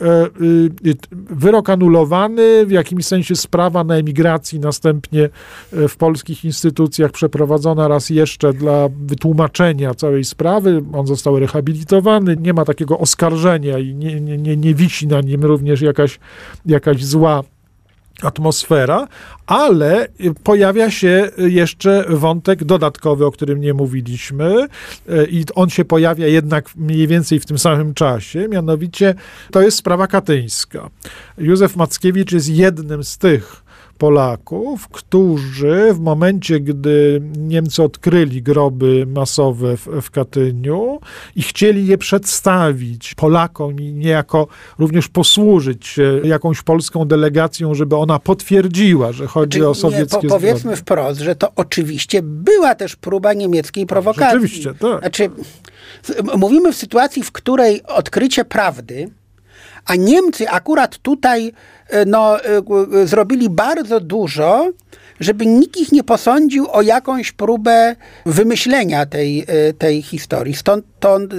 [0.87, 5.29] y, wyrok anulowany, w jakimś sensie sprawa na emigracji następnie
[5.73, 10.85] e, w polskich instytucjach przeprowadzona raz jeszcze dla wytłumaczenia całej sprawy.
[10.93, 15.45] On został rehabilitowany, nie ma takiego oskarżenia i nie, nie, nie, nie wisi na nim
[15.45, 16.19] również jakaś,
[16.67, 17.43] jakaś zła
[18.23, 19.09] atmosfera,
[19.47, 20.09] ale
[20.45, 24.67] pojawia się jeszcze wątek dodatkowy, o którym nie mówiliśmy
[25.31, 29.15] i on się pojawia jednak mniej więcej w tym samym czasie, mianowicie
[29.51, 30.91] to jest sprawa katyńska.
[31.39, 33.64] Józef Mackiewicz jest jednym z tych
[34.05, 41.01] Polaków, którzy w momencie, gdy Niemcy odkryli groby masowe w, w Katyniu
[41.37, 44.47] i chcieli je przedstawić Polakom i niejako
[44.79, 50.29] również posłużyć się jakąś polską delegacją, żeby ona potwierdziła, że chodzi znaczy, o sowieckie nie,
[50.29, 50.77] po, Powiedzmy zbrodnie.
[50.77, 54.41] wprost, że to oczywiście była też próba niemieckiej prowokacji.
[54.41, 55.01] Rzeczywiście, tak.
[55.01, 55.31] Znaczy,
[56.37, 59.11] mówimy w sytuacji, w której odkrycie prawdy
[59.85, 61.53] a Niemcy akurat tutaj
[61.89, 64.71] e, no, e, zrobili bardzo dużo,
[65.21, 70.55] żeby nikt ich nie posądził o jakąś próbę wymyślenia tej, e, tej historii.
[70.55, 71.35] Stąd stąd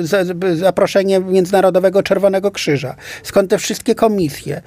[0.55, 4.61] zaproszenie Międzynarodowego Czerwonego Krzyża, skąd te wszystkie komisje,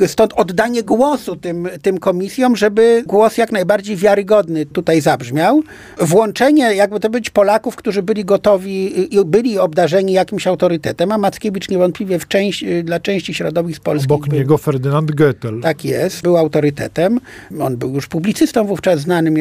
[0.00, 5.62] y, stąd oddanie głosu tym, tym komisjom, żeby głos jak najbardziej wiarygodny tutaj zabrzmiał.
[6.00, 11.68] Włączenie, jakby to być Polaków, którzy byli gotowi i byli obdarzeni jakimś autorytetem, a Mackiewicz
[11.68, 15.60] niewątpliwie w część, y, dla części środowisk polskich Obok był, niego Ferdynand Goethel.
[15.60, 17.20] Tak jest, był autorytetem.
[17.60, 19.34] On był już publicystą wówczas znanym,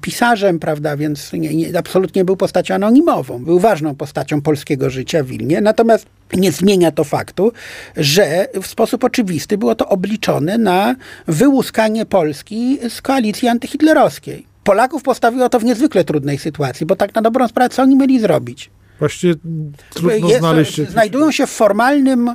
[0.00, 3.44] pisarzem, prawda, więc nie, nie, absolutnie był postacią anonimową.
[3.44, 5.60] Był ważną postacią polskiego życia w Wilnie.
[5.60, 7.52] Natomiast nie zmienia to faktu,
[7.96, 10.94] że w sposób oczywisty było to obliczone na
[11.26, 14.46] wyłuskanie Polski z koalicji antyhitlerowskiej.
[14.64, 18.20] Polaków postawiło to w niezwykle trudnej sytuacji, bo tak na dobrą sprawę, co oni mieli
[18.20, 18.70] zrobić?
[18.98, 19.34] Właściwie
[19.90, 20.80] trudno Jest, znaleźć...
[20.80, 22.30] Znajdują się w formalnym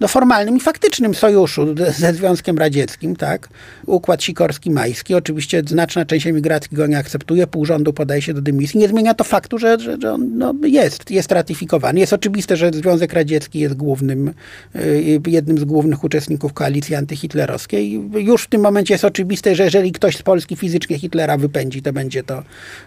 [0.00, 3.48] no, formalnym i faktycznym sojuszu ze Związkiem Radzieckim, tak?
[3.86, 5.14] Układ Sikorski-Majski.
[5.14, 8.80] Oczywiście znaczna część emigracji go nie akceptuje, pół rządu podaje się do dymisji.
[8.80, 12.00] Nie zmienia to faktu, że, że, że on no, jest, jest ratyfikowany.
[12.00, 14.34] Jest oczywiste, że Związek Radziecki jest głównym,
[14.76, 18.00] y, jednym z głównych uczestników koalicji antyhitlerowskiej.
[18.14, 21.92] Już w tym momencie jest oczywiste, że jeżeli ktoś z Polski fizycznie Hitlera wypędzi, to
[21.92, 22.42] będzie to,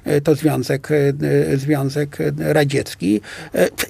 [0.08, 1.14] y, to Związek, y,
[1.58, 3.22] Związek Radziecki.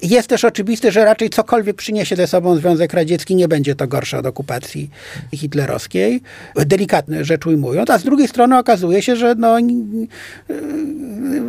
[0.02, 3.86] Jest też oczywiste, że raczej cokolwiek przyniesie ze sobą Związek Radziecki, radziecki nie będzie to
[3.86, 4.90] gorsze od okupacji
[5.34, 6.20] hitlerowskiej,
[6.56, 9.56] delikatnie rzecz ujmując, a z drugiej strony okazuje się, że no,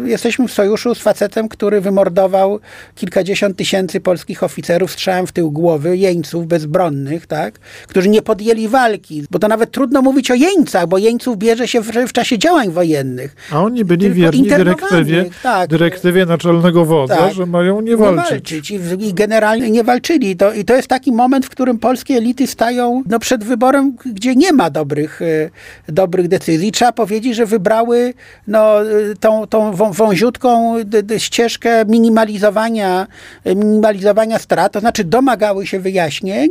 [0.06, 2.60] jesteśmy w sojuszu z facetem, który wymordował
[2.96, 9.26] kilkadziesiąt tysięcy polskich oficerów strzałem w tył głowy, jeńców bezbronnych, tak, którzy nie podjęli walki,
[9.32, 12.72] bo to nawet trudno mówić o jeńcach, bo jeńców bierze się w, w czasie działań
[12.72, 13.36] wojennych.
[13.52, 18.52] A oni byli wierni dyrektywie, tak, dyrektywie naczelnego wodza, tak, że mają nie walczyć.
[18.72, 19.08] Nie walczyć.
[19.10, 20.30] I, generalnie nie walczyli.
[20.30, 23.96] I to, I to jest taki moment, w którym polskie elity stają no, przed wyborem,
[24.06, 25.50] gdzie nie ma dobrych, e,
[25.92, 26.72] dobrych decyzji.
[26.72, 28.14] Trzeba powiedzieć, że wybrały
[28.48, 28.86] no, e,
[29.20, 30.76] tą, tą wąziutką
[31.18, 33.08] ścieżkę minimalizowania,
[33.44, 36.50] e, minimalizowania strat, to znaczy domagały się wyjaśnień,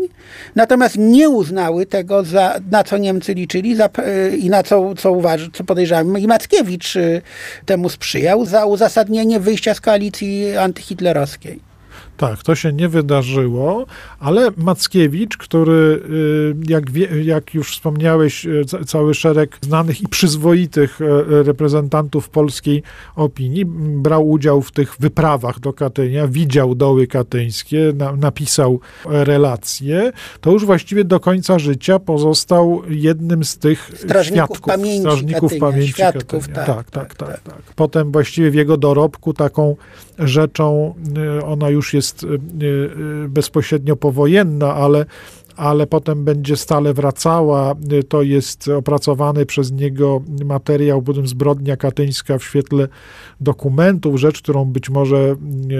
[0.54, 3.88] natomiast nie uznały tego, za, na co Niemcy liczyli za,
[4.38, 6.94] i na co, co, uważ, co podejrzewam i Mackiewicz
[7.66, 11.73] temu sprzyjał, za uzasadnienie wyjścia z koalicji antyhitlerowskiej.
[12.16, 13.86] Tak, to się nie wydarzyło,
[14.20, 16.84] ale Mackiewicz, który, y, jak,
[17.24, 21.04] jak już wspomniałeś, y, cały szereg znanych i przyzwoitych y,
[21.42, 22.82] reprezentantów polskiej
[23.16, 23.64] opinii,
[24.02, 30.64] brał udział w tych wyprawach do Katynia, widział doły katyńskie, na, napisał relacje, to już
[30.64, 36.48] właściwie do końca życia pozostał jednym z tych strażników świadków, pamięci strażników Katynia, pamięci świadków,
[36.48, 37.62] tak tak, tak, tak, tak, tak.
[37.76, 39.76] Potem właściwie w jego dorobku taką
[40.18, 40.94] rzeczą,
[41.44, 45.06] ona już jest jest y, y, bezpośrednio powojenna, ale
[45.56, 47.74] ale potem będzie stale wracała.
[48.08, 52.88] To jest opracowany przez niego materiał, potem zbrodnia katyńska w świetle
[53.40, 55.36] dokumentów, rzecz, którą być może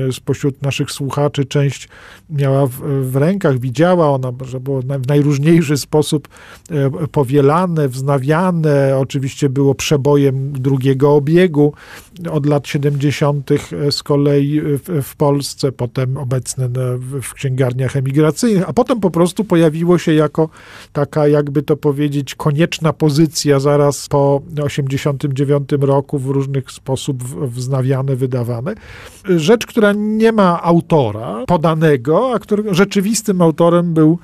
[0.09, 1.89] e, spośród naszych słuchaczy część
[2.31, 6.29] miała w, w rękach, widziała ona, że było w najróżniejszy sposób
[6.71, 8.99] e, powielane, wznawiane.
[8.99, 11.73] Oczywiście było przebojem drugiego obiegu
[12.31, 13.51] od lat 70.
[13.53, 16.69] E, z kolei w, w Polsce, potem obecne
[17.23, 20.49] w księgarniach emigracyjnych, a potem po prostu pojawiło pojawiło się jako
[20.93, 28.75] taka, jakby to powiedzieć, konieczna pozycja zaraz po 89 roku w różnych sposób wznawiane, wydawane.
[29.25, 34.19] Rzecz, która nie ma autora podanego, a który rzeczywistym autorem był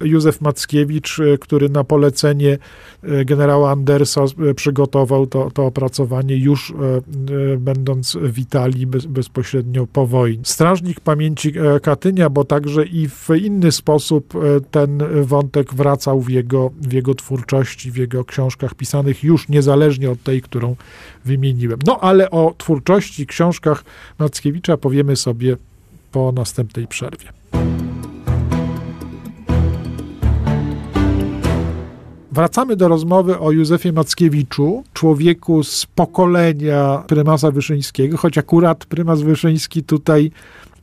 [0.00, 2.58] Józef Mackiewicz, który na polecenie
[3.02, 9.86] e, generała Andersa e, przygotował to, to opracowanie już e, będąc w Italii bez, bezpośrednio
[9.86, 10.44] po wojnie.
[10.44, 14.34] Strażnik pamięci Katynia, bo także i w inny sposób
[14.70, 14.85] ten
[15.22, 20.42] wątek wracał w jego, w jego twórczości, w jego książkach pisanych, już niezależnie od tej,
[20.42, 20.76] którą
[21.24, 21.78] wymieniłem.
[21.86, 23.84] No ale o twórczości, książkach
[24.18, 25.56] Mackiewicza powiemy sobie
[26.12, 27.28] po następnej przerwie.
[32.32, 39.82] Wracamy do rozmowy o Józefie Mackiewiczu, człowieku z pokolenia prymasa Wyszyńskiego, choć akurat prymas Wyszyński
[39.82, 40.30] tutaj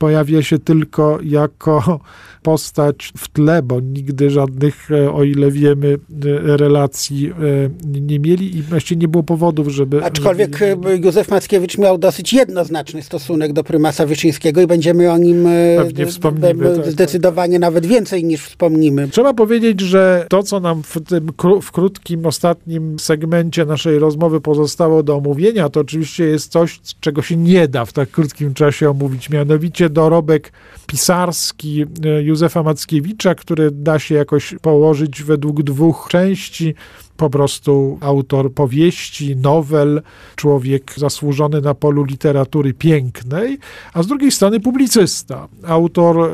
[0.04, 2.00] pojawia się tylko jako
[2.42, 8.56] postać w tle, bo nigdy żadnych, e, o ile wiemy, e, relacji e, nie mieli
[8.56, 10.04] i właściwie nie było powodów, żeby...
[10.04, 11.00] Aczkolwiek żeby...
[11.04, 16.76] Józef Mackiewicz miał dosyć jednoznaczny stosunek do prymasa Wyszyńskiego i będziemy o nim Pewnie wspomnimy,
[16.76, 17.60] tak, tak, zdecydowanie tak.
[17.60, 19.08] nawet więcej niż wspomnimy.
[19.08, 21.30] Trzeba powiedzieć, że to, co nam w tym
[21.62, 27.36] w krótkim, ostatnim segmencie naszej rozmowy pozostało do omówienia, to oczywiście jest coś, czego się
[27.36, 30.52] nie da w tak krótkim czasie omówić, mianowicie dorobek
[30.86, 31.84] pisarski
[32.22, 36.74] Józefa Mackiewicza, który da się jakoś położyć według dwóch części.
[37.16, 40.02] Po prostu autor powieści, nowel,
[40.36, 43.58] człowiek zasłużony na polu literatury pięknej,
[43.92, 46.30] a z drugiej strony publicysta, autor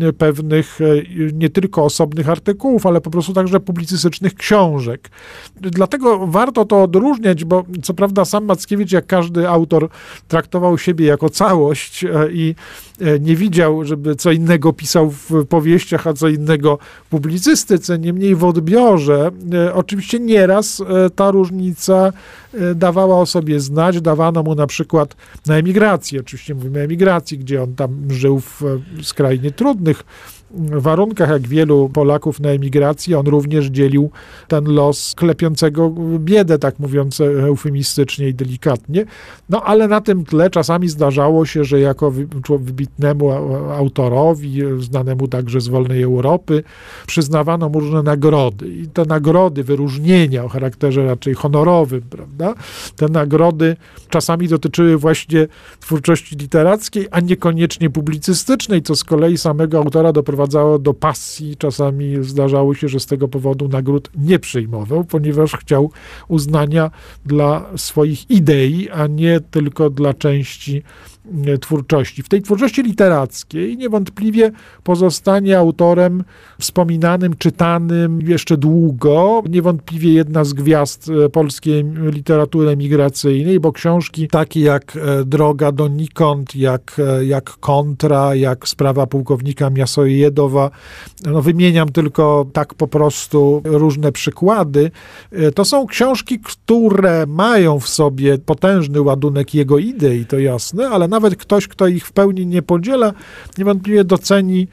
[0.00, 0.84] e, pewnych e,
[1.32, 5.10] nie tylko osobnych artykułów, ale po prostu także publicystycznych książek.
[5.60, 9.88] Dlatego warto to odróżniać, bo co prawda sam Mackiewicz, jak każdy autor,
[10.28, 12.54] traktował siebie jako całość e, i
[13.20, 16.78] nie widział, żeby co innego pisał w powieściach, a co innego
[17.10, 17.98] publicystyce.
[17.98, 19.30] Niemniej w odbiorze
[19.74, 20.82] oczywiście nieraz
[21.16, 22.12] ta różnica
[22.74, 24.00] dawała o sobie znać.
[24.00, 28.62] Dawano mu na przykład na emigracji, oczywiście mówimy o emigracji, gdzie on tam żył w
[29.02, 30.04] skrajnie trudnych
[30.56, 34.10] warunkach, jak wielu Polaków na emigracji, on również dzielił
[34.48, 39.04] ten los klepiącego biedę, tak mówiąc eufemistycznie i delikatnie.
[39.48, 42.12] No ale na tym tle czasami zdarzało się, że jako
[42.58, 43.30] wybitnemu
[43.72, 46.62] autorowi, znanemu także z wolnej Europy,
[47.06, 48.68] przyznawano mu różne nagrody.
[48.68, 52.54] I te nagrody, wyróżnienia o charakterze raczej honorowym, prawda?
[52.96, 53.76] Te nagrody
[54.14, 55.46] czasami dotyczyły właśnie
[55.80, 61.56] twórczości literackiej, a niekoniecznie publicystycznej, co z kolei samego autora doprowadzało do pasji.
[61.56, 65.90] Czasami zdarzało się, że z tego powodu nagród nie przyjmował, ponieważ chciał
[66.28, 66.90] uznania
[67.26, 70.82] dla swoich idei, a nie tylko dla części
[71.60, 72.22] twórczości.
[72.22, 74.50] W tej twórczości literackiej niewątpliwie
[74.82, 76.24] pozostanie autorem
[76.60, 79.42] wspominanym, czytanym jeszcze długo.
[79.48, 86.56] Niewątpliwie jedna z gwiazd e, polskiej literatury emigracyjnej, bo książki takie jak e, Droga donikąd,
[86.56, 90.70] jak, jak Kontra, jak Sprawa pułkownika Miasojedowa,
[91.26, 94.90] no wymieniam tylko tak po prostu różne przykłady,
[95.54, 101.36] to są książki, które mają w sobie potężny ładunek jego idei, to jasne, ale nawet
[101.36, 103.12] ktoś, kto ich w pełni nie podziela,
[103.58, 104.68] niewątpliwie doceni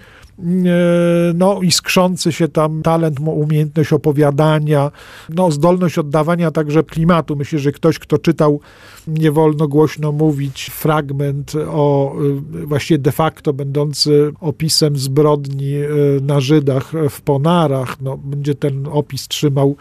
[1.34, 4.92] no, iskrzący się tam talent, umiejętność opowiadania,
[5.30, 7.36] no, zdolność oddawania także klimatu.
[7.36, 8.60] Myślę, że ktoś, kto czytał
[9.08, 12.16] nie wolno głośno mówić fragment o
[12.62, 15.88] e, właściwie de facto będący opisem zbrodni e,
[16.22, 19.76] na Żydach w Ponarach, no, będzie ten opis trzymał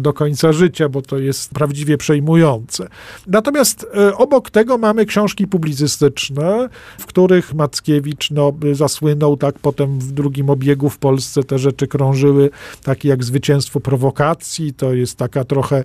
[0.00, 2.88] do końca życia, bo to jest prawdziwie przejmujące.
[3.26, 10.50] Natomiast obok tego mamy książki publicystyczne, w których Mackiewicz no, zasłynął tak potem w drugim
[10.50, 12.50] obiegu w Polsce te rzeczy krążyły,
[12.82, 15.84] takie jak zwycięstwo prowokacji, to jest taka trochę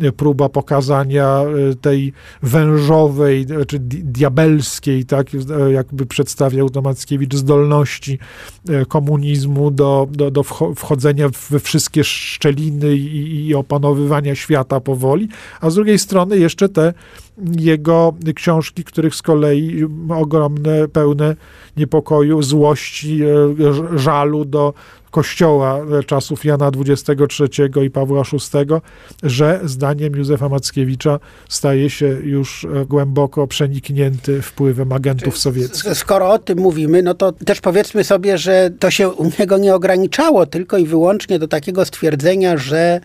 [0.00, 5.26] e, próba pokazania e, tej wężowej, e, czy diabelskiej, tak,
[5.72, 8.18] jakby przedstawiał to Mackiewicz, zdolności
[8.88, 10.42] komunizmu do, do, do
[10.76, 15.28] wchodzenia we wszystkie szczeliny i, i opanowywania świata powoli,
[15.60, 16.92] a z drugiej strony jeszcze te
[17.58, 21.36] jego książki, których z kolei ogromne, pełne
[21.76, 24.74] niepokoju, złości, e, żalu do
[25.16, 28.66] Kościoła czasów Jana XXIII i Pawła VI,
[29.22, 35.94] że zdaniem Józefa Mackiewicza staje się już e, głęboko przeniknięty wpływem agentów sowieckich.
[35.94, 39.74] Skoro o tym mówimy, no to też powiedzmy sobie, że to się u niego nie
[39.74, 43.00] ograniczało tylko i wyłącznie do takiego stwierdzenia, że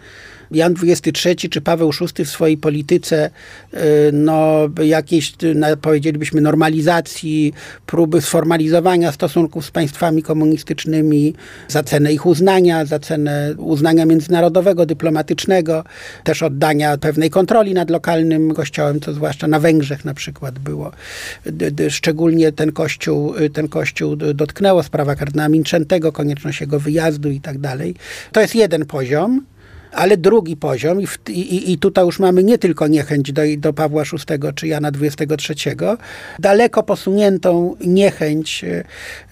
[0.51, 3.29] Jan XXIII czy Paweł VI w swojej polityce
[3.73, 3.77] y,
[4.13, 5.33] no, jakiejś,
[5.81, 7.53] powiedzielibyśmy, normalizacji,
[7.85, 11.33] próby sformalizowania stosunków z państwami komunistycznymi
[11.67, 15.83] za cenę ich uznania, za cenę uznania międzynarodowego, dyplomatycznego,
[16.23, 20.91] też oddania pewnej kontroli nad lokalnym kościołem, co zwłaszcza na Węgrzech na przykład było.
[21.89, 27.57] Szczególnie ten kościół, y, ten kościół dotknęło sprawa kardynała Minczętego, konieczność jego wyjazdu i tak
[27.57, 27.95] dalej.
[28.31, 29.41] To jest jeden poziom
[29.91, 33.73] ale drugi poziom, i, w, i, i tutaj już mamy nie tylko niechęć do, do
[33.73, 35.75] Pawła VI czy Jana XXIII,
[36.39, 38.83] daleko posuniętą niechęć, e,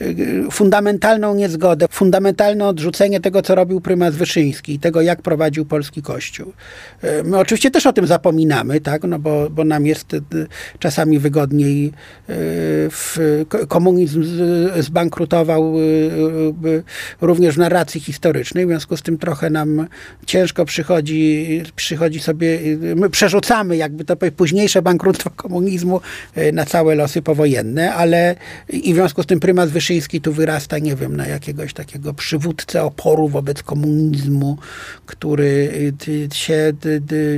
[0.01, 6.01] e, fundamentalną niezgodę, fundamentalne odrzucenie tego, co robił prymas Wyszyński i tego, jak prowadził polski
[6.01, 6.53] kościół.
[7.01, 9.03] E, my oczywiście też o tym zapominamy, tak?
[9.03, 10.15] no bo, bo nam jest
[10.79, 11.91] czasami wygodniej.
[13.67, 14.23] Komunizm
[14.79, 15.73] zbankrutował
[17.21, 19.87] również w narracji historycznej, w związku z tym trochę nam
[20.25, 22.59] ciężko ciężko przychodzi, przychodzi sobie,
[22.95, 26.01] my przerzucamy jakby to późniejsze bankructwo komunizmu
[26.35, 28.35] e, na całe losy powojenne, ale
[28.69, 32.83] i w związku z tym prymas Wyszyński tu wyrasta, nie wiem, na jakiegoś takiego przywódcę
[32.83, 34.57] oporu wobec komunizmu,
[35.05, 35.71] który
[36.31, 36.73] e, się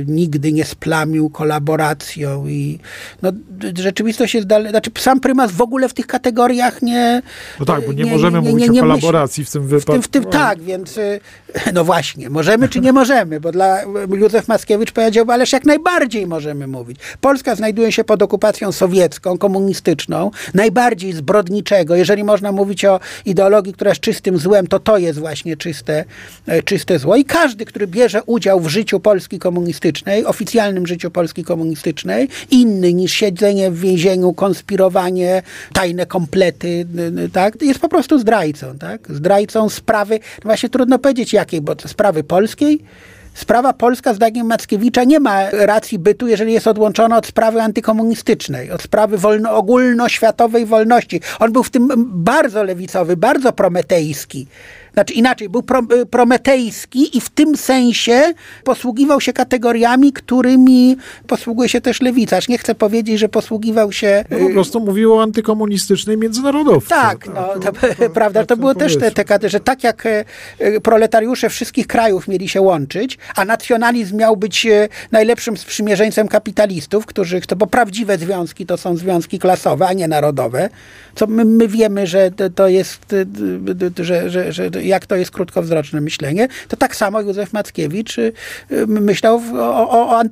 [0.06, 2.78] nigdy nie splamił kolaboracją i
[3.22, 3.32] no,
[3.78, 7.22] rzeczywistość jest dalej, znaczy sam prymas w ogóle w tych kategoriach nie...
[7.60, 10.02] No tak, bo nie, nie możemy nie, nie, mówić o kolaboracji w tym wypadku.
[10.02, 11.20] W tym, w tym, tak, więc e,
[11.72, 13.78] no właśnie, możemy czy nie możemy możemy, bo dla
[14.16, 16.98] Józef Mackiewicz powiedział, ależ jak najbardziej możemy mówić.
[17.20, 21.96] Polska znajduje się pod okupacją sowiecką, komunistyczną, najbardziej zbrodniczego.
[21.96, 26.04] Jeżeli można mówić o ideologii, która jest czystym złem, to to jest właśnie czyste,
[26.46, 27.16] e, czyste zło.
[27.16, 33.12] I każdy, który bierze udział w życiu Polski komunistycznej, oficjalnym życiu Polski komunistycznej, inny niż
[33.12, 36.86] siedzenie w więzieniu, konspirowanie, tajne komplety,
[37.32, 39.00] tak, jest po prostu zdrajcą, tak?
[39.10, 42.80] Zdrajcą sprawy, właśnie trudno powiedzieć jakiej, bo sprawy polskiej,
[43.34, 48.82] Sprawa polska, zdaniem Mackiewicza, nie ma racji bytu, jeżeli jest odłączona od sprawy antykomunistycznej, od
[48.82, 51.20] sprawy wolno, ogólnoświatowej wolności.
[51.38, 54.46] On był w tym bardzo lewicowy, bardzo prometejski.
[54.94, 61.68] Znaczy inaczej, był pro, y, prometejski i w tym sensie posługiwał się kategoriami, którymi posługuje
[61.68, 62.48] się też lewicarz.
[62.48, 64.24] Nie chcę powiedzieć, że posługiwał się...
[64.30, 66.88] No po y, prostu mówił o antykomunistycznej międzynarodowcy.
[66.88, 71.48] Tak, no, to, to, prawda, to było też te, te, że tak jak y, proletariusze
[71.48, 74.66] wszystkich krajów mieli się łączyć, a nacjonalizm miał być
[75.12, 80.68] najlepszym sprzymierzeńcem kapitalistów, którzy, to, bo prawdziwe związki to są związki klasowe, a nie narodowe,
[81.14, 83.14] co my, my wiemy, że to, to jest,
[84.00, 88.32] że, że, że jak to jest krótkowzroczne myślenie, to tak samo Józef Mackiewicz y,
[88.72, 90.22] y, myślał o, o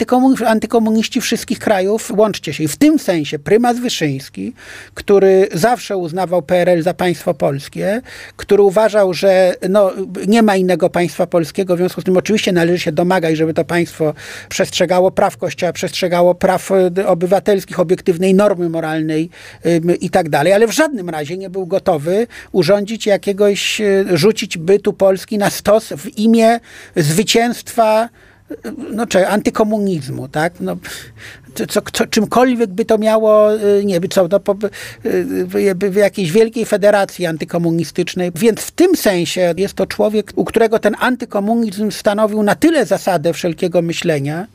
[0.46, 2.64] antykomuniści wszystkich krajów, łączcie się.
[2.64, 4.52] I w tym sensie prymas Wyszyński,
[4.94, 8.02] który zawsze uznawał PRL za państwo polskie,
[8.36, 9.92] który uważał, że no,
[10.26, 13.64] nie ma innego państwa polskiego, w związku z tym oczywiście należy się domagać, żeby to
[13.64, 14.14] państwo
[14.48, 19.30] przestrzegało praw Kościoła, przestrzegało praw y, obywatelskich, obiektywnej normy moralnej
[20.00, 23.80] i tak dalej, ale w żadnym razie nie był gotowy urządzić jakiegoś,
[24.12, 26.60] rzucić bytu Polski na stos w imię
[26.96, 28.08] zwycięstwa
[28.92, 30.52] no, czy antykomunizmu, tak?
[30.60, 30.76] No,
[31.54, 34.56] co, co, czymkolwiek by to miało, y, nie wiem, co, no, po,
[35.06, 38.30] y, w jakiejś wielkiej federacji antykomunistycznej.
[38.34, 43.32] Więc w tym sensie jest to człowiek, u którego ten antykomunizm stanowił na tyle zasadę
[43.32, 44.46] wszelkiego myślenia,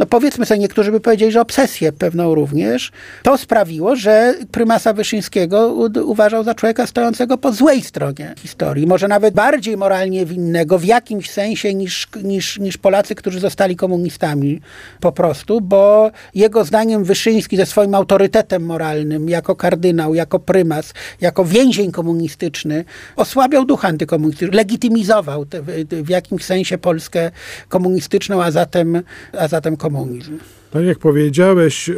[0.00, 2.92] no powiedzmy sobie, niektórzy by powiedzieli, że obsesję pewną również,
[3.22, 5.74] to sprawiło, że prymasa Wyszyńskiego
[6.04, 8.86] uważał za człowieka stojącego po złej stronie historii.
[8.86, 14.60] Może nawet bardziej moralnie winnego w jakimś sensie niż, niż, niż Polacy, którzy zostali komunistami
[15.00, 21.44] po prostu, bo jego zdaniem Wyszyński ze swoim autorytetem moralnym, jako kardynał, jako prymas, jako
[21.44, 22.84] więzień komunistyczny,
[23.16, 27.30] osłabiał duch antykomunistyczny, legitymizował te, w, w jakimś sensie Polskę
[27.68, 29.02] komunistyczną, a zatem,
[29.38, 30.38] a zatem komunistyczną komunizm.
[30.70, 31.90] Tak jak powiedziałeś,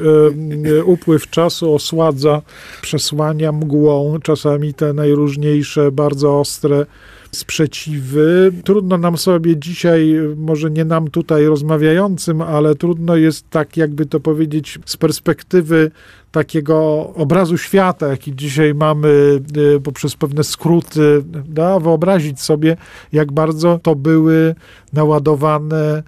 [0.84, 2.42] upływ czasu osładza
[2.82, 6.86] przesłania mgłą, czasami te najróżniejsze, bardzo ostre
[7.32, 8.52] sprzeciwy.
[8.64, 14.20] Trudno nam sobie dzisiaj, może nie nam tutaj rozmawiającym, ale trudno jest tak, jakby to
[14.20, 15.90] powiedzieć, z perspektywy
[16.32, 16.76] takiego
[17.14, 19.40] obrazu świata, jaki dzisiaj mamy
[19.76, 22.76] e, poprzez pewne skróty, da, wyobrazić sobie,
[23.12, 24.54] jak bardzo to były
[24.92, 26.02] naładowane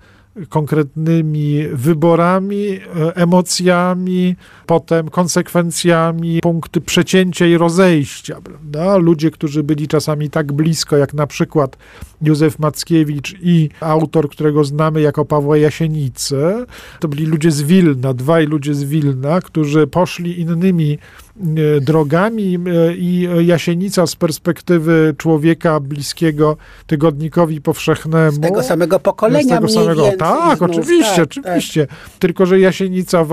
[0.48, 8.40] konkretnymi wyborami, e, emocjami, potem konsekwencjami, punkty przecięcia i rozejścia.
[8.40, 8.96] Prawda?
[8.96, 11.76] Ludzie, którzy byli czasami tak blisko, jak na przykład
[12.22, 16.66] Józef Mackiewicz i autor, którego znamy jako Pawła Jasienicę,
[17.00, 20.98] to byli ludzie z Wilna, dwaj ludzie z Wilna, którzy poszli innymi
[21.80, 26.56] drogami e, i Jasienica z perspektywy człowieka bliskiego
[26.86, 28.32] tygodnikowi powszechnemu.
[28.32, 29.56] Z tego samego pokolenia.
[29.56, 31.86] Z tego samego, tak, znów, oczywiście, tak, oczywiście.
[31.86, 31.96] Tak.
[32.18, 33.30] Tylko, że Jasienica w,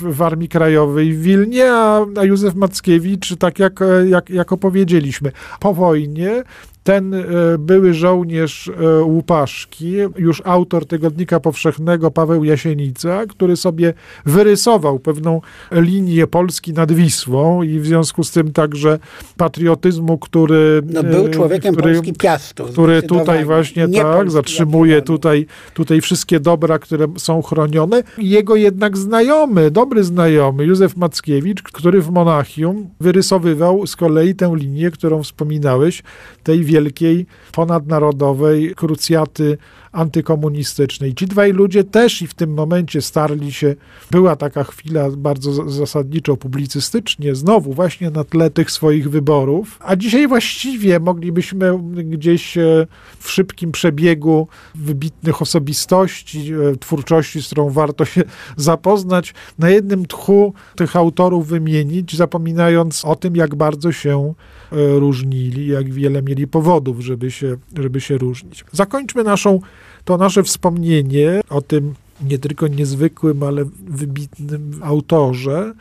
[0.00, 5.74] w, Armii Krajowej w Wilnie, a, a Józef Mackiewicz, tak jak, jak, jak opowiedzieliśmy, po
[5.74, 6.42] wojnie
[6.84, 7.24] ten e,
[7.58, 13.94] były żołnierz e, Łupaszki, już autor Tygodnika Powszechnego Paweł Jasienica, który sobie
[14.26, 15.40] wyrysował pewną
[15.72, 18.98] linię Polski nad Wisłą i w związku z tym także
[19.36, 20.82] patriotyzmu, który...
[20.86, 22.64] No, był e, człowiekiem który, Polski Piastu.
[22.64, 28.02] Który tutaj właśnie Nie tak zatrzymuje tutaj, tutaj wszystkie dobra, które są chronione.
[28.18, 34.90] Jego jednak znajomy, dobry znajomy, Józef Mackiewicz, który w Monachium wyrysowywał z kolei tę linię,
[34.90, 36.02] którą wspominałeś,
[36.42, 39.58] tej wielkiej, ponadnarodowej krucjaty
[39.94, 41.14] antykomunistycznej.
[41.14, 43.74] Ci dwaj ludzie też i w tym momencie starli się,
[44.10, 50.28] była taka chwila bardzo zasadniczo publicystycznie, znowu właśnie na tle tych swoich wyborów, a dzisiaj
[50.28, 52.86] właściwie moglibyśmy gdzieś e,
[53.18, 58.22] w szybkim przebiegu wybitnych osobistości, e, twórczości, z którą warto się
[58.56, 64.34] zapoznać, na jednym tchu tych autorów wymienić, zapominając o tym, jak bardzo się
[64.72, 68.64] e, różnili, jak wiele mieli powodów, żeby się, żeby się różnić.
[68.72, 69.60] Zakończmy naszą
[70.04, 71.94] to nasze wspomnienie o tym
[72.28, 75.72] nie tylko niezwykłym, ale wybitnym autorze,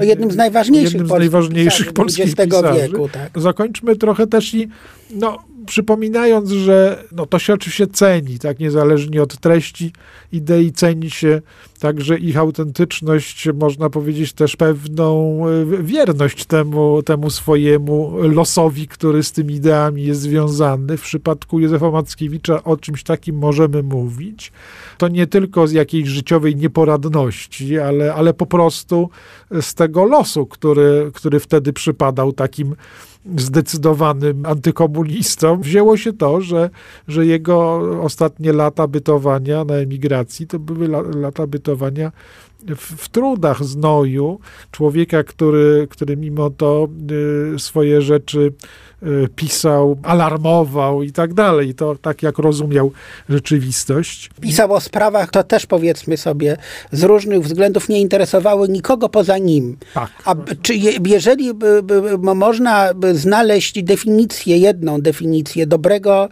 [0.00, 3.08] o jednym z najważniejszych, jednym z najważniejszych polskich pisarzy, wieku.
[3.08, 3.40] Tak.
[3.40, 4.68] Zakończmy trochę też i
[5.10, 5.38] no,
[5.68, 9.92] przypominając, że no, to się oczywiście ceni, tak, niezależnie od treści
[10.32, 11.42] idei ceni się
[11.80, 19.32] także ich autentyczność, można powiedzieć też pewną e, wierność temu, temu swojemu losowi, który z
[19.32, 20.96] tymi ideami jest związany.
[20.96, 24.52] W przypadku Józefa Mackiewicza o czymś takim możemy mówić.
[24.98, 29.10] To nie tylko z jakiejś życiowej nieporadności, ale, ale po prostu
[29.60, 32.74] z tego losu, który, który wtedy przypadał takim
[33.36, 36.70] zdecydowanym antykomunistą, wzięło się to, że,
[37.08, 42.12] że jego ostatnie lata bytowania na emigracji to były lata bytowania
[42.66, 44.38] w, w, trudach znoju.
[44.70, 46.88] Człowieka, który, który mimo to
[47.54, 48.52] y, swoje rzeczy
[49.36, 51.74] pisał, alarmował i tak dalej.
[51.74, 52.92] To tak jak rozumiał
[53.28, 54.30] rzeczywistość.
[54.40, 56.56] Pisał o sprawach, to też powiedzmy sobie,
[56.92, 59.76] z różnych względów nie interesowały nikogo poza nim.
[59.94, 60.10] Tak.
[60.24, 66.28] A czy je, jeżeli by, by, można by znaleźć definicję, jedną definicję dobrego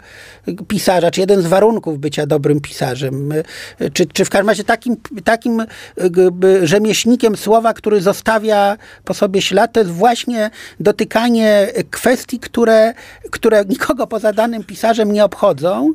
[0.69, 3.33] pisarza, czy jeden z warunków bycia dobrym pisarzem,
[3.93, 5.65] czy, czy w każdym razie takim, takim
[6.63, 10.51] rzemieślnikiem słowa, który zostawia po sobie ślad, to jest właśnie
[10.81, 12.56] dotykanie kwestii, które,
[13.31, 15.95] które nikogo poza danym pisarzem nie obchodzą,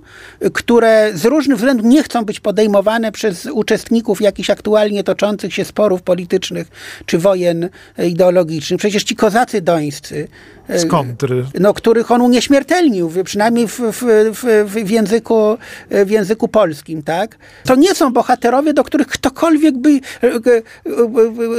[0.54, 6.02] które z różnych względów nie chcą być podejmowane przez uczestników jakichś aktualnie toczących się sporów
[6.02, 6.68] politycznych
[7.06, 7.70] czy wojen
[8.08, 8.80] ideologicznych.
[8.80, 10.28] Przecież ci kozacy dońscy,
[10.76, 11.46] z kontry.
[11.60, 14.04] No, których on unieśmiertelnił, przynajmniej w, w,
[14.34, 15.58] w, w, języku,
[15.90, 17.38] w języku polskim, tak?
[17.66, 20.00] To nie są bohaterowie, do których ktokolwiek by,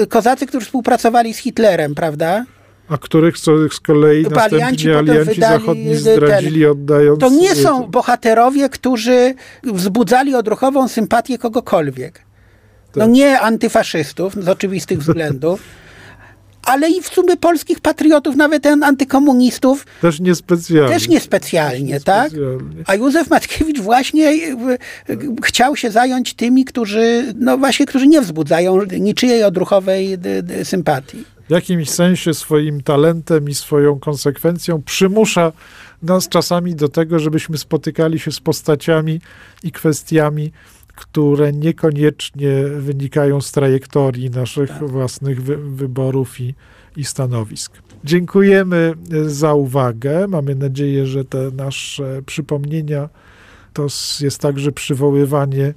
[0.08, 2.44] kozacy, którzy współpracowali z Hitlerem, prawda?
[2.88, 7.20] A których z kolei następnie alianci zachodni zdradzili, ten, oddając...
[7.20, 12.20] To nie są bohaterowie, którzy wzbudzali odruchową sympatię kogokolwiek.
[12.96, 13.12] No tak.
[13.12, 15.62] nie antyfaszystów z oczywistych względów,
[16.62, 19.86] ale i w sumie polskich patriotów, nawet antykomunistów.
[20.00, 20.94] Też niespecjalnie.
[20.94, 22.32] Też niespecjalnie, też tak?
[22.86, 24.38] A Józef Matkiewicz właśnie e,
[25.44, 30.18] chciał się zająć tymi, którzy, no właśnie, którzy nie wzbudzają niczyjej odruchowej
[30.64, 35.52] sympatii w jakimś sensie swoim talentem i swoją konsekwencją przymusza
[36.02, 39.20] nas czasami do tego, żebyśmy spotykali się z postaciami
[39.62, 40.52] i kwestiami,
[40.94, 44.84] które niekoniecznie wynikają z trajektorii naszych tak.
[44.84, 46.54] własnych wy wyborów i,
[46.96, 47.72] i stanowisk.
[48.04, 48.94] Dziękujemy
[49.26, 50.28] za uwagę.
[50.28, 53.08] Mamy nadzieję, że te nasze przypomnienia
[53.72, 53.86] to
[54.20, 55.74] jest także przywoływanie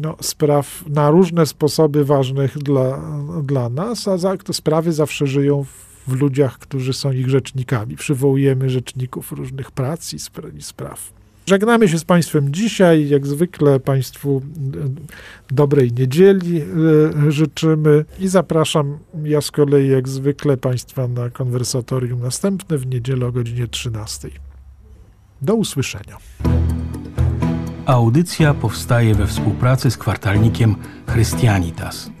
[0.00, 3.02] no, spraw na różne sposoby ważnych dla,
[3.42, 5.64] dla nas, a za, te sprawy zawsze żyją
[6.08, 7.96] w ludziach, którzy są ich rzecznikami.
[7.96, 10.18] Przywołujemy rzeczników różnych prac i
[10.60, 11.12] spraw.
[11.46, 13.08] Żegnamy się z Państwem dzisiaj.
[13.08, 14.42] Jak zwykle Państwu
[15.50, 16.64] e, dobrej niedzieli e,
[17.32, 23.32] życzymy i zapraszam ja z kolei jak zwykle Państwa na konwersatorium następne w niedzielę o
[23.32, 24.28] godzinie 13.
[25.42, 26.16] Do usłyszenia.
[27.86, 30.76] Audycja powstaje we współpracy z kwartalnikiem
[31.06, 32.13] Christianitas.